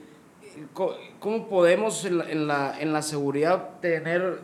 [1.18, 4.40] ¿Cómo podemos en la, en, la, en la seguridad tener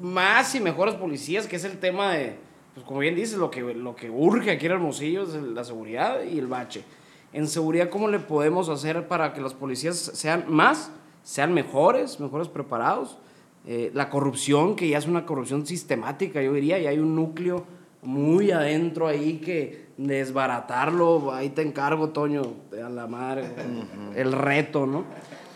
[0.00, 1.46] más y mejores policías?
[1.46, 2.36] Que es el tema de,
[2.74, 6.22] pues como bien dices, lo que, lo que urge aquí en Hermosillo es la seguridad
[6.22, 6.84] y el bache.
[7.32, 10.90] En seguridad, ¿cómo le podemos hacer para que los policías sean más,
[11.22, 13.18] sean mejores, mejores preparados?
[13.66, 17.64] Eh, la corrupción, que ya es una corrupción sistemática, yo diría, y hay un núcleo
[18.02, 22.42] muy adentro ahí que desbaratarlo, ahí te encargo, Toño,
[22.72, 23.44] a la madre,
[24.16, 25.04] el reto, ¿no?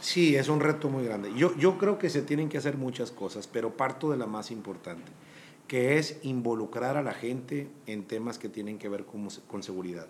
[0.04, 1.32] Sí, es un reto muy grande.
[1.34, 4.50] Yo, yo creo que se tienen que hacer muchas cosas, pero parto de la más
[4.50, 5.10] importante,
[5.66, 10.06] que es involucrar a la gente en temas que tienen que ver con, con seguridad.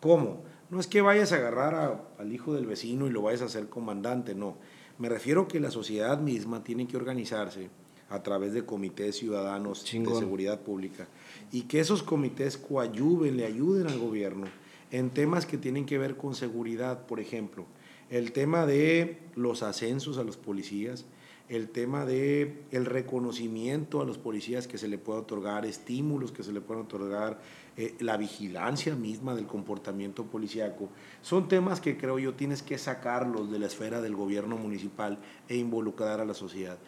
[0.00, 0.42] ¿Cómo?
[0.68, 3.46] No es que vayas a agarrar a- al hijo del vecino y lo vayas a
[3.46, 4.58] hacer comandante, no.
[4.98, 7.70] Me refiero que la sociedad misma tiene que organizarse
[8.10, 10.12] a través de comités ciudadanos Chingón.
[10.12, 11.08] de seguridad pública
[11.52, 14.46] y que esos comités coadyuven, le ayuden al gobierno
[14.90, 17.64] en temas que tienen que ver con seguridad, por ejemplo,
[18.10, 21.04] el tema de los ascensos a los policías,
[21.48, 26.42] el tema de el reconocimiento a los policías que se le pueda otorgar, estímulos que
[26.42, 27.40] se le puedan otorgar,
[27.76, 30.90] eh, la vigilancia misma del comportamiento policíaco,
[31.22, 35.18] son temas que creo yo tienes que sacarlos de la esfera del gobierno municipal
[35.48, 36.78] e involucrar a la sociedad.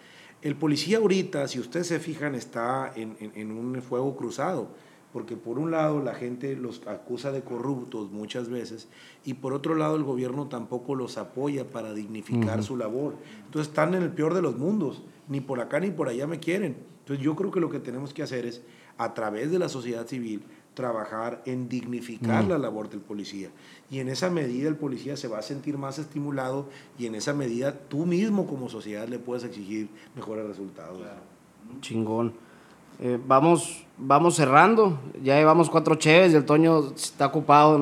[0.42, 4.68] El policía ahorita, si ustedes se fijan, está en- en un fuego cruzado,
[5.12, 8.88] porque por un lado la gente los acusa de corruptos muchas veces
[9.24, 13.14] y por otro lado el gobierno tampoco los apoya para dignificar su labor.
[13.44, 16.38] Entonces están en el peor de los mundos, ni por acá ni por allá me
[16.38, 16.76] quieren.
[17.00, 18.62] Entonces yo creo que lo que tenemos que hacer es,
[18.98, 20.42] a través de la sociedad civil,
[20.74, 23.50] trabajar en dignificar la labor del policía.
[23.90, 26.68] Y en esa medida el policía se va a sentir más estimulado
[26.98, 31.02] y en esa medida tú mismo como sociedad le puedes exigir mejores resultados.
[31.80, 32.32] Chingón.
[33.02, 34.98] Eh, vamos, vamos cerrando.
[35.22, 37.78] Ya llevamos cuatro cheves y el Toño está ocupado.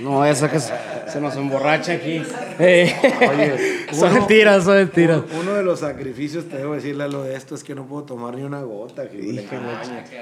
[0.00, 0.72] No vaya a ser que se,
[1.08, 2.22] se nos emborracha aquí.
[2.60, 5.22] Eh, son uno- mentiras, son mentiras.
[5.32, 7.86] Uno, uno de los sacrificios, te debo decirle a lo de esto, es que no
[7.86, 9.08] puedo tomar ni una gota.
[9.08, 9.18] que.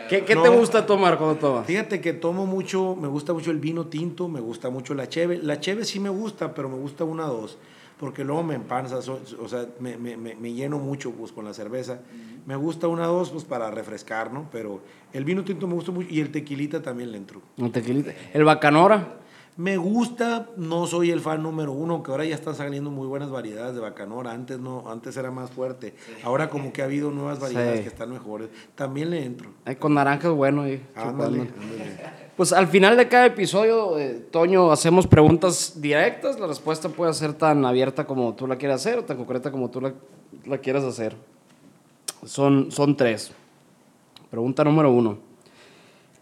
[0.09, 0.43] ¿Qué, qué No.
[0.43, 1.67] te gusta tomar cuando tomas?
[1.67, 5.39] Fíjate que tomo mucho, me gusta mucho el vino tinto, me gusta mucho la cheve.
[5.43, 7.59] La cheve sí me gusta, pero me gusta una o dos,
[7.99, 11.53] porque luego me empanza, so- o sea, me, me- me- lleno mucho pues, con la
[11.55, 12.01] cerveza.
[12.47, 14.49] Me gusta una o dos pues, para refrescar, ¿no?
[14.51, 14.81] Pero
[15.13, 17.43] el vino tinto me gusta mucho y el tequilita también le entro.
[17.59, 18.13] Un tequilita.
[18.33, 19.15] El bacanora.
[19.57, 23.29] Me gusta, no soy el fan número uno, que ahora ya están saliendo muy buenas
[23.31, 24.31] variedades de bacanora.
[24.31, 25.95] Antes no, antes era más fuerte.
[26.23, 27.83] Ahora como que ha habido nuevas variedades Sí.
[27.83, 28.49] que están mejores.
[28.77, 29.51] También le entro.
[29.65, 30.63] Ay, con naranja es bueno.
[30.63, 31.25] Ándale, chupando.
[31.27, 32.28] ándale.
[32.39, 36.39] Pues al final de cada episodio, eh, Toño, hacemos preguntas directas.
[36.39, 39.71] La respuesta puede ser tan abierta como tú la quieras hacer o tan concreta como
[39.71, 39.93] tú la,
[40.47, 41.17] la quieras hacer.
[42.25, 43.33] Son, son tres.
[44.31, 45.19] Pregunta número uno.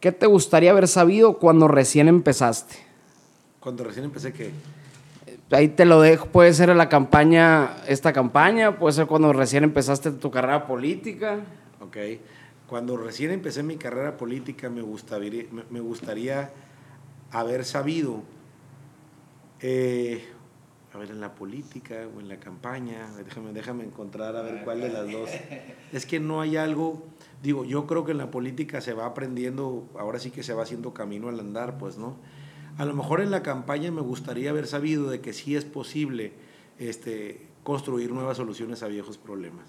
[0.01, 2.77] ¿Qué te gustaría haber sabido cuando recién empezaste?
[3.61, 4.53] Cuando recién empecé, que
[5.51, 6.29] Ahí te lo dejo.
[6.29, 11.41] Puede ser en la campaña, esta campaña, puede ser cuando recién empezaste tu carrera política.
[11.83, 11.99] Ok.
[12.69, 16.51] Cuando recién empecé mi carrera política me gustaría, me, gustaría
[17.31, 18.23] haber sabido,
[19.61, 20.25] eh,
[20.93, 24.81] a ver, en la política o en la campaña, déjame, déjame encontrar a ver cuál
[24.81, 25.31] de las dos.
[25.93, 27.05] Es que no hay algo,
[27.41, 30.65] digo, yo creo que en la política se va aprendiendo, ahora sí que se va
[30.65, 32.17] haciendo camino al andar, pues, ¿no?
[32.79, 36.33] A lo mejor en la campaña me gustaría haber sabido de que sí es posible
[36.79, 39.67] este, construir nuevas soluciones a viejos problemas.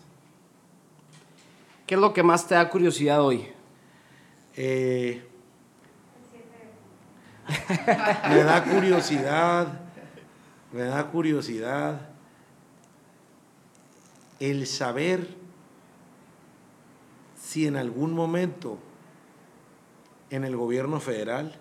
[1.87, 3.47] ¿Qué es lo que más te da curiosidad hoy?
[4.57, 5.25] Eh,
[8.29, 9.79] me da curiosidad,
[10.73, 12.09] me da curiosidad
[14.41, 15.29] el saber
[17.41, 18.79] si en algún momento
[20.29, 21.55] en el gobierno federal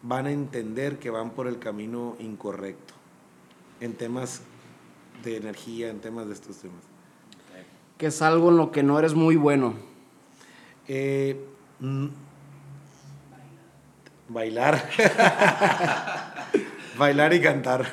[0.00, 2.94] van a entender que van por el camino incorrecto
[3.80, 4.40] en temas
[5.22, 6.89] de energía, en temas de estos temas.
[8.00, 9.74] ¿Qué es algo en lo que no eres muy bueno?
[10.88, 11.38] Eh,
[11.80, 12.06] mm,
[14.30, 14.88] bailar.
[16.96, 17.86] bailar y cantar.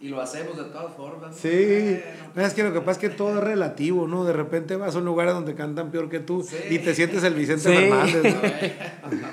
[0.00, 1.36] Y lo hacemos de todas formas.
[1.36, 2.00] Sí.
[2.34, 4.24] Es que lo que pasa es que todo es relativo, ¿no?
[4.24, 6.56] De repente vas a un lugar donde cantan peor que tú Sí.
[6.68, 7.76] y te sientes el Vicente Sí.
[7.76, 8.34] Fernández.
[8.34, 8.40] ¿no?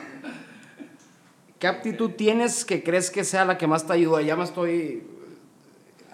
[1.58, 4.22] ¿Qué aptitud tienes que crees que sea la que más te ayuda?
[4.22, 5.02] Ya me estoy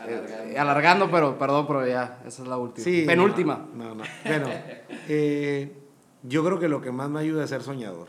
[0.08, 0.60] eh, Alargando.
[0.62, 2.84] alargando, pero perdón, pero ya, esa es la última.
[2.84, 3.04] Sí.
[3.06, 3.66] Penúltima.
[3.74, 4.04] No, no.
[4.26, 4.48] Bueno,
[5.10, 5.72] eh,
[6.24, 8.08] yo creo que lo que más me ayuda es ser soñador.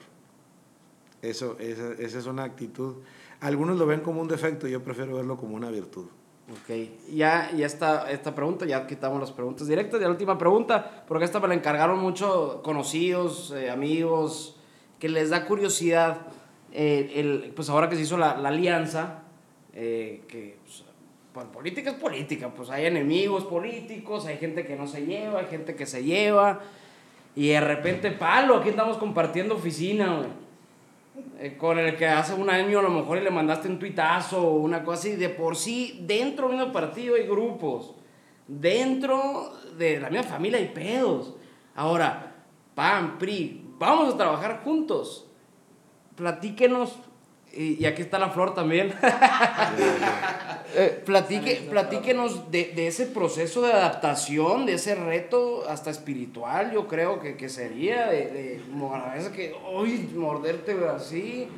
[1.22, 2.96] Eso, esa, esa es una actitud.
[3.40, 6.06] Algunos lo ven como un defecto, yo prefiero verlo como una virtud.
[6.50, 6.74] Ok,
[7.12, 10.00] ya, ya está esta pregunta, ya quitamos las preguntas directas.
[10.00, 14.58] Y la última pregunta, porque esta me la encargaron mucho conocidos, eh, amigos,
[14.98, 16.18] que les da curiosidad.
[16.72, 19.22] eh, el, pues ahora que se hizo la, la alianza,
[19.74, 20.84] eh, que pues,
[21.32, 25.46] pues, política es política, pues hay enemigos políticos, hay gente que no se lleva, hay
[25.46, 26.60] gente que se lleva.
[27.36, 30.48] Y de repente, palo, aquí estamos compartiendo oficina, güey.
[31.40, 34.40] Eh, con el que hace un año a lo mejor y le mandaste un tuitazo
[34.40, 37.94] o una cosa así, de por sí, dentro del mismo partido hay grupos,
[38.46, 41.34] dentro de la misma familia hay pedos.
[41.74, 42.34] Ahora,
[42.74, 45.28] PAN, PRI, vamos a trabajar juntos.
[46.16, 46.96] Platíquenos,
[47.58, 48.92] y, y aquí está la flor también.
[50.76, 56.86] Eh, platique, platíquenos de, de ese proceso de adaptación, de ese reto hasta espiritual, yo
[56.86, 61.48] creo que, que sería, de, de como a veces que, hoy morderte así,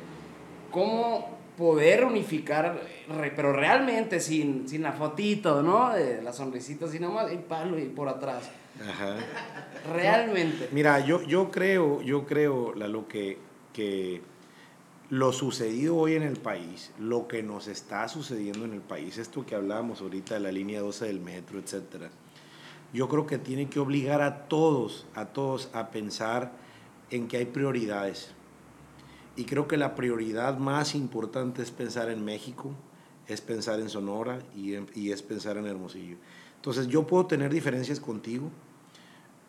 [0.71, 2.79] cómo poder unificar,
[3.19, 5.89] re- pero realmente sin, sin la fotito, ¿no?
[5.93, 8.49] De la sonrisita así nomás, y palo y por atrás.
[8.81, 9.17] Ajá.
[9.93, 10.69] Realmente.
[10.71, 13.37] Mira, yo, yo creo, yo creo, Lalo, que,
[13.73, 14.21] que
[15.11, 19.45] lo sucedido hoy en el país, lo que nos está sucediendo en el país, esto
[19.45, 22.09] que hablábamos ahorita de la línea 12 del metro, etcétera,
[22.93, 26.53] yo creo que tiene que obligar a todos, a todos a pensar
[27.09, 28.31] en que hay prioridades.
[29.35, 32.73] Y creo que la prioridad más importante es pensar en México,
[33.27, 36.15] es pensar en Sonora y, en- y es pensar en Hermosillo.
[36.55, 38.49] Entonces yo puedo tener diferencias contigo,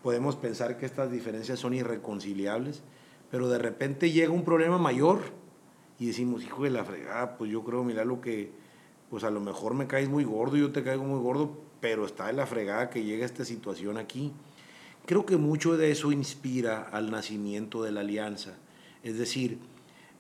[0.02, 2.82] podemos pensar que estas diferencias son irreconciliables,
[3.30, 5.40] pero de repente llega un problema mayor
[5.99, 8.51] y decimos, hijo de la fregada, pues yo creo, mira lo que,
[9.11, 12.26] pues a lo mejor me caes muy gordo, yo te caigo muy gordo, pero está
[12.28, 14.32] de la fregada que llega esta situación aquí.
[15.07, 18.55] Creo que mucho de eso inspira al nacimiento de la alianza,
[19.03, 19.59] es decir,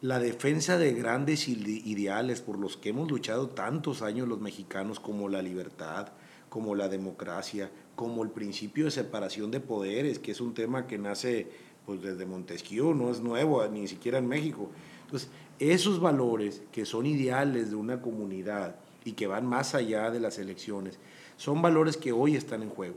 [0.00, 4.98] la defensa de grandes ide- ideales por los que hemos luchado tantos años los mexicanos,
[4.98, 6.08] como la libertad,
[6.48, 10.98] como la democracia, como el principio de separación de poderes, que es un tema que
[10.98, 11.46] nace
[11.86, 14.68] pues, desde Montesquieu, no es nuevo, ni siquiera en México.
[15.04, 15.28] Entonces,
[15.70, 20.38] esos valores que son ideales de una comunidad y que van más allá de las
[20.38, 20.98] elecciones,
[21.36, 22.96] son valores que hoy están en juego.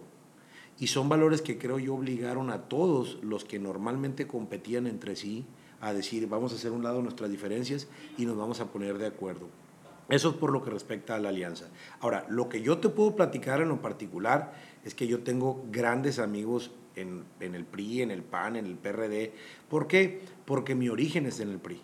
[0.80, 5.46] Y son valores que creo yo obligaron a todos los que normalmente competían entre sí
[5.80, 7.88] a decir, vamos a hacer un lado nuestras diferencias
[8.18, 9.48] y nos vamos a poner de acuerdo.
[10.10, 11.66] Eso es por lo que respecta a la alianza.
[12.00, 14.54] Ahora, lo que yo te puedo platicar en lo particular
[14.84, 19.34] es que yo tengo grandes amigos en, el PRI, en el PAN, en el PRD.
[19.70, 20.22] ¿Por qué?
[20.46, 21.82] Porque mi origen es en el PRI.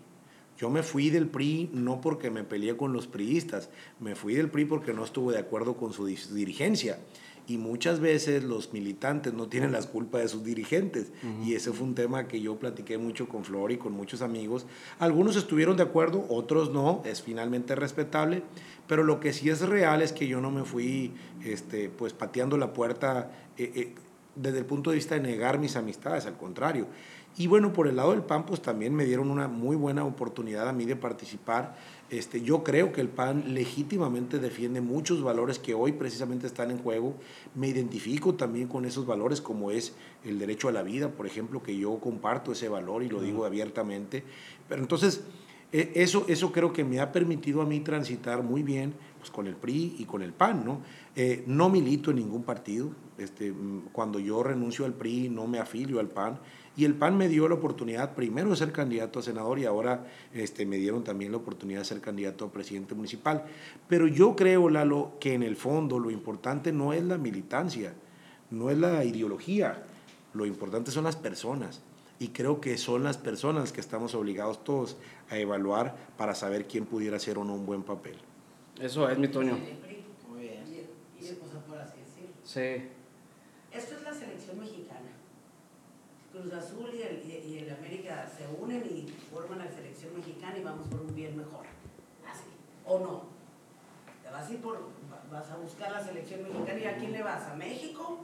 [0.62, 4.52] Yo me fui del PRI no porque me peleé con los priistas, me fui del
[4.52, 7.00] PRI porque no estuve de acuerdo con su dirigencia.
[7.48, 11.12] Y muchas veces los militantes no tienen las culpas de sus dirigentes.
[11.44, 14.68] Y ese fue un tema que yo platiqué mucho con Flor y con muchos amigos.
[15.00, 18.44] Algunos estuvieron de acuerdo, otros no, es finalmente respetable.
[18.88, 21.12] Pero lo que sí es real es que yo no me fui
[21.44, 23.96] este, pues pateando la puerta eh, eh,
[24.36, 26.86] desde el punto de vista de negar mis amistades, al contrario.
[27.38, 30.68] Y bueno, por el lado del PAN, pues también me dieron una muy buena oportunidad
[30.68, 31.78] a mí de participar.
[32.10, 36.80] Este, yo creo que el PAN legítimamente defiende muchos valores que hoy precisamente están en
[36.80, 37.16] juego.
[37.56, 41.64] Me identifico también con esos valores, como es el derecho a la vida, por ejemplo,
[41.64, 44.26] que yo comparto ese valor y lo digo abiertamente.
[44.68, 45.24] Pero entonces,
[45.72, 49.48] eh, eso, eso creo que me ha permitido a mí transitar muy bien pues, con
[49.48, 50.66] el PRI y con el PAN.
[50.66, 50.82] ¿no?
[51.16, 52.92] Eh, no milito en ningún partido.
[53.18, 56.40] Este, mm, cuando yo renuncio al PRI, no me afilio al PAN.
[56.82, 60.08] Y el PAN me dio la oportunidad primero de ser candidato a senador y ahora
[60.34, 63.46] este, me dieron también la oportunidad de ser candidato a presidente municipal.
[63.88, 67.94] Pero yo creo, Lalo, que en el fondo lo importante no es la militancia,
[68.50, 69.84] no es la ideología,
[70.34, 71.84] lo importante son las personas.
[72.18, 74.98] Y creo que son las personas que estamos obligados todos
[75.30, 78.16] a evaluar para saber quién pudiera hacer o no un buen papel.
[78.80, 79.56] Eso es, mi Toño.
[80.32, 80.66] Muy bien.
[81.20, 81.46] Decirlo.
[82.44, 82.90] Sí.
[83.72, 85.21] Esto es la selección mexicana.
[86.32, 90.64] Cruz Azul y el, y- el América se unen y forman la selección mexicana y
[90.64, 91.66] vamos por un bien mejor.
[92.26, 92.48] Así.
[92.86, 93.24] ¿O no?
[94.24, 94.78] ¿Te vas a ir por,
[95.12, 97.44] va- vas a buscar la selección mexicana y a quién le vas?
[97.48, 98.20] ¿A México?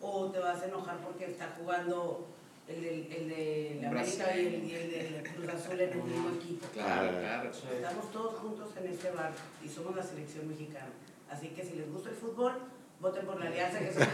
[0.00, 2.26] ¿O te vas a enojar porque está jugando
[2.66, 3.88] el de, el de la.
[3.90, 6.66] América y el, y el de Cruz Azul en el mismo equipo?
[6.72, 7.50] Claro, claro.
[7.50, 10.88] Estamos todos juntos en este barco y somos la selección mexicana.
[11.30, 12.54] Así que si les gusta el fútbol,
[13.00, 14.06] voten por la alianza que somos.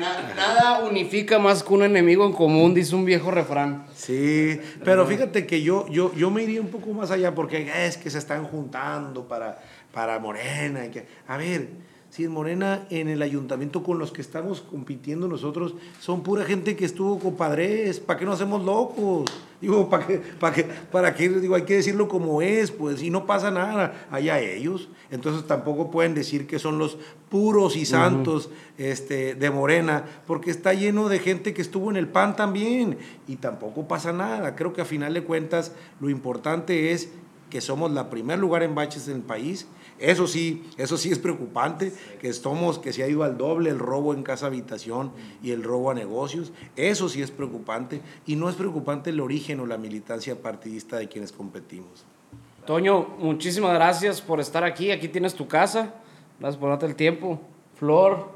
[0.00, 3.86] Na- nada unifica más que un enemigo en común, dice un viejo refrán.
[3.94, 7.96] Sí, pero fíjate que yo, yo, yo me iría un poco más allá porque es
[7.96, 9.58] que se están juntando para,
[9.92, 10.86] para Morena.
[10.86, 11.68] y que, a ver,
[12.14, 16.76] si en Morena, en el ayuntamiento con los que estamos compitiendo nosotros, son pura gente
[16.76, 19.24] que estuvo compadres, ¿para qué no hacemos locos?
[19.60, 20.62] Digo, ¿para qué, para qué,
[20.92, 21.28] para qué?
[21.28, 24.88] Digo, hay que decirlo como es, pues, y no pasa nada, allá ellos.
[25.10, 26.98] Entonces tampoco pueden decir que son los
[27.30, 28.48] puros y santos
[28.78, 32.96] este, de Morena, porque está lleno de gente que estuvo en el PAN también,
[33.26, 34.54] y tampoco pasa nada.
[34.54, 37.08] Creo que a final de cuentas lo importante es
[37.50, 39.66] que somos la primer lugar en baches en el país.
[39.98, 43.78] Eso sí, eso sí es preocupante, que somos, que se ha ido al doble el
[43.78, 46.52] robo en casa habitación y el robo a negocios.
[46.76, 48.00] Eso sí es preocupante.
[48.26, 52.04] Y no es preocupante el origen o la militancia partidista de quienes competimos.
[52.66, 54.90] Toño, muchísimas gracias por estar aquí.
[54.90, 55.94] Aquí tienes tu casa.
[56.40, 57.40] Gracias por darte el tiempo.
[57.78, 58.30] Flor,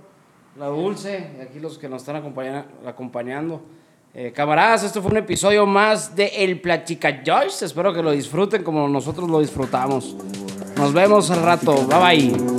[0.58, 3.62] la Dulce, y aquí los que nos están acompaña- acompañando.
[4.14, 7.08] Eh, camaradas, esto fue un episodio más de El Platica.
[7.10, 10.16] Espero que lo disfruten como nosotros lo disfrutamos.
[10.78, 11.86] Nos vemos al rato.
[11.88, 12.58] Bye bye.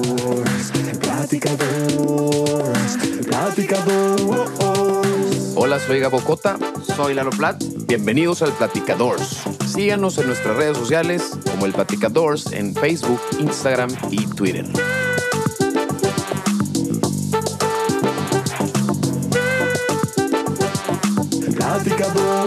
[5.56, 6.58] Hola, soy Gabo Cota.
[6.98, 7.64] Soy Lalo Plat.
[7.88, 9.40] Bienvenidos al Platicadores.
[9.66, 14.66] Síganos en nuestras redes sociales como el Platicadores en Facebook, Instagram y Twitter.
[21.56, 22.39] Platicadores.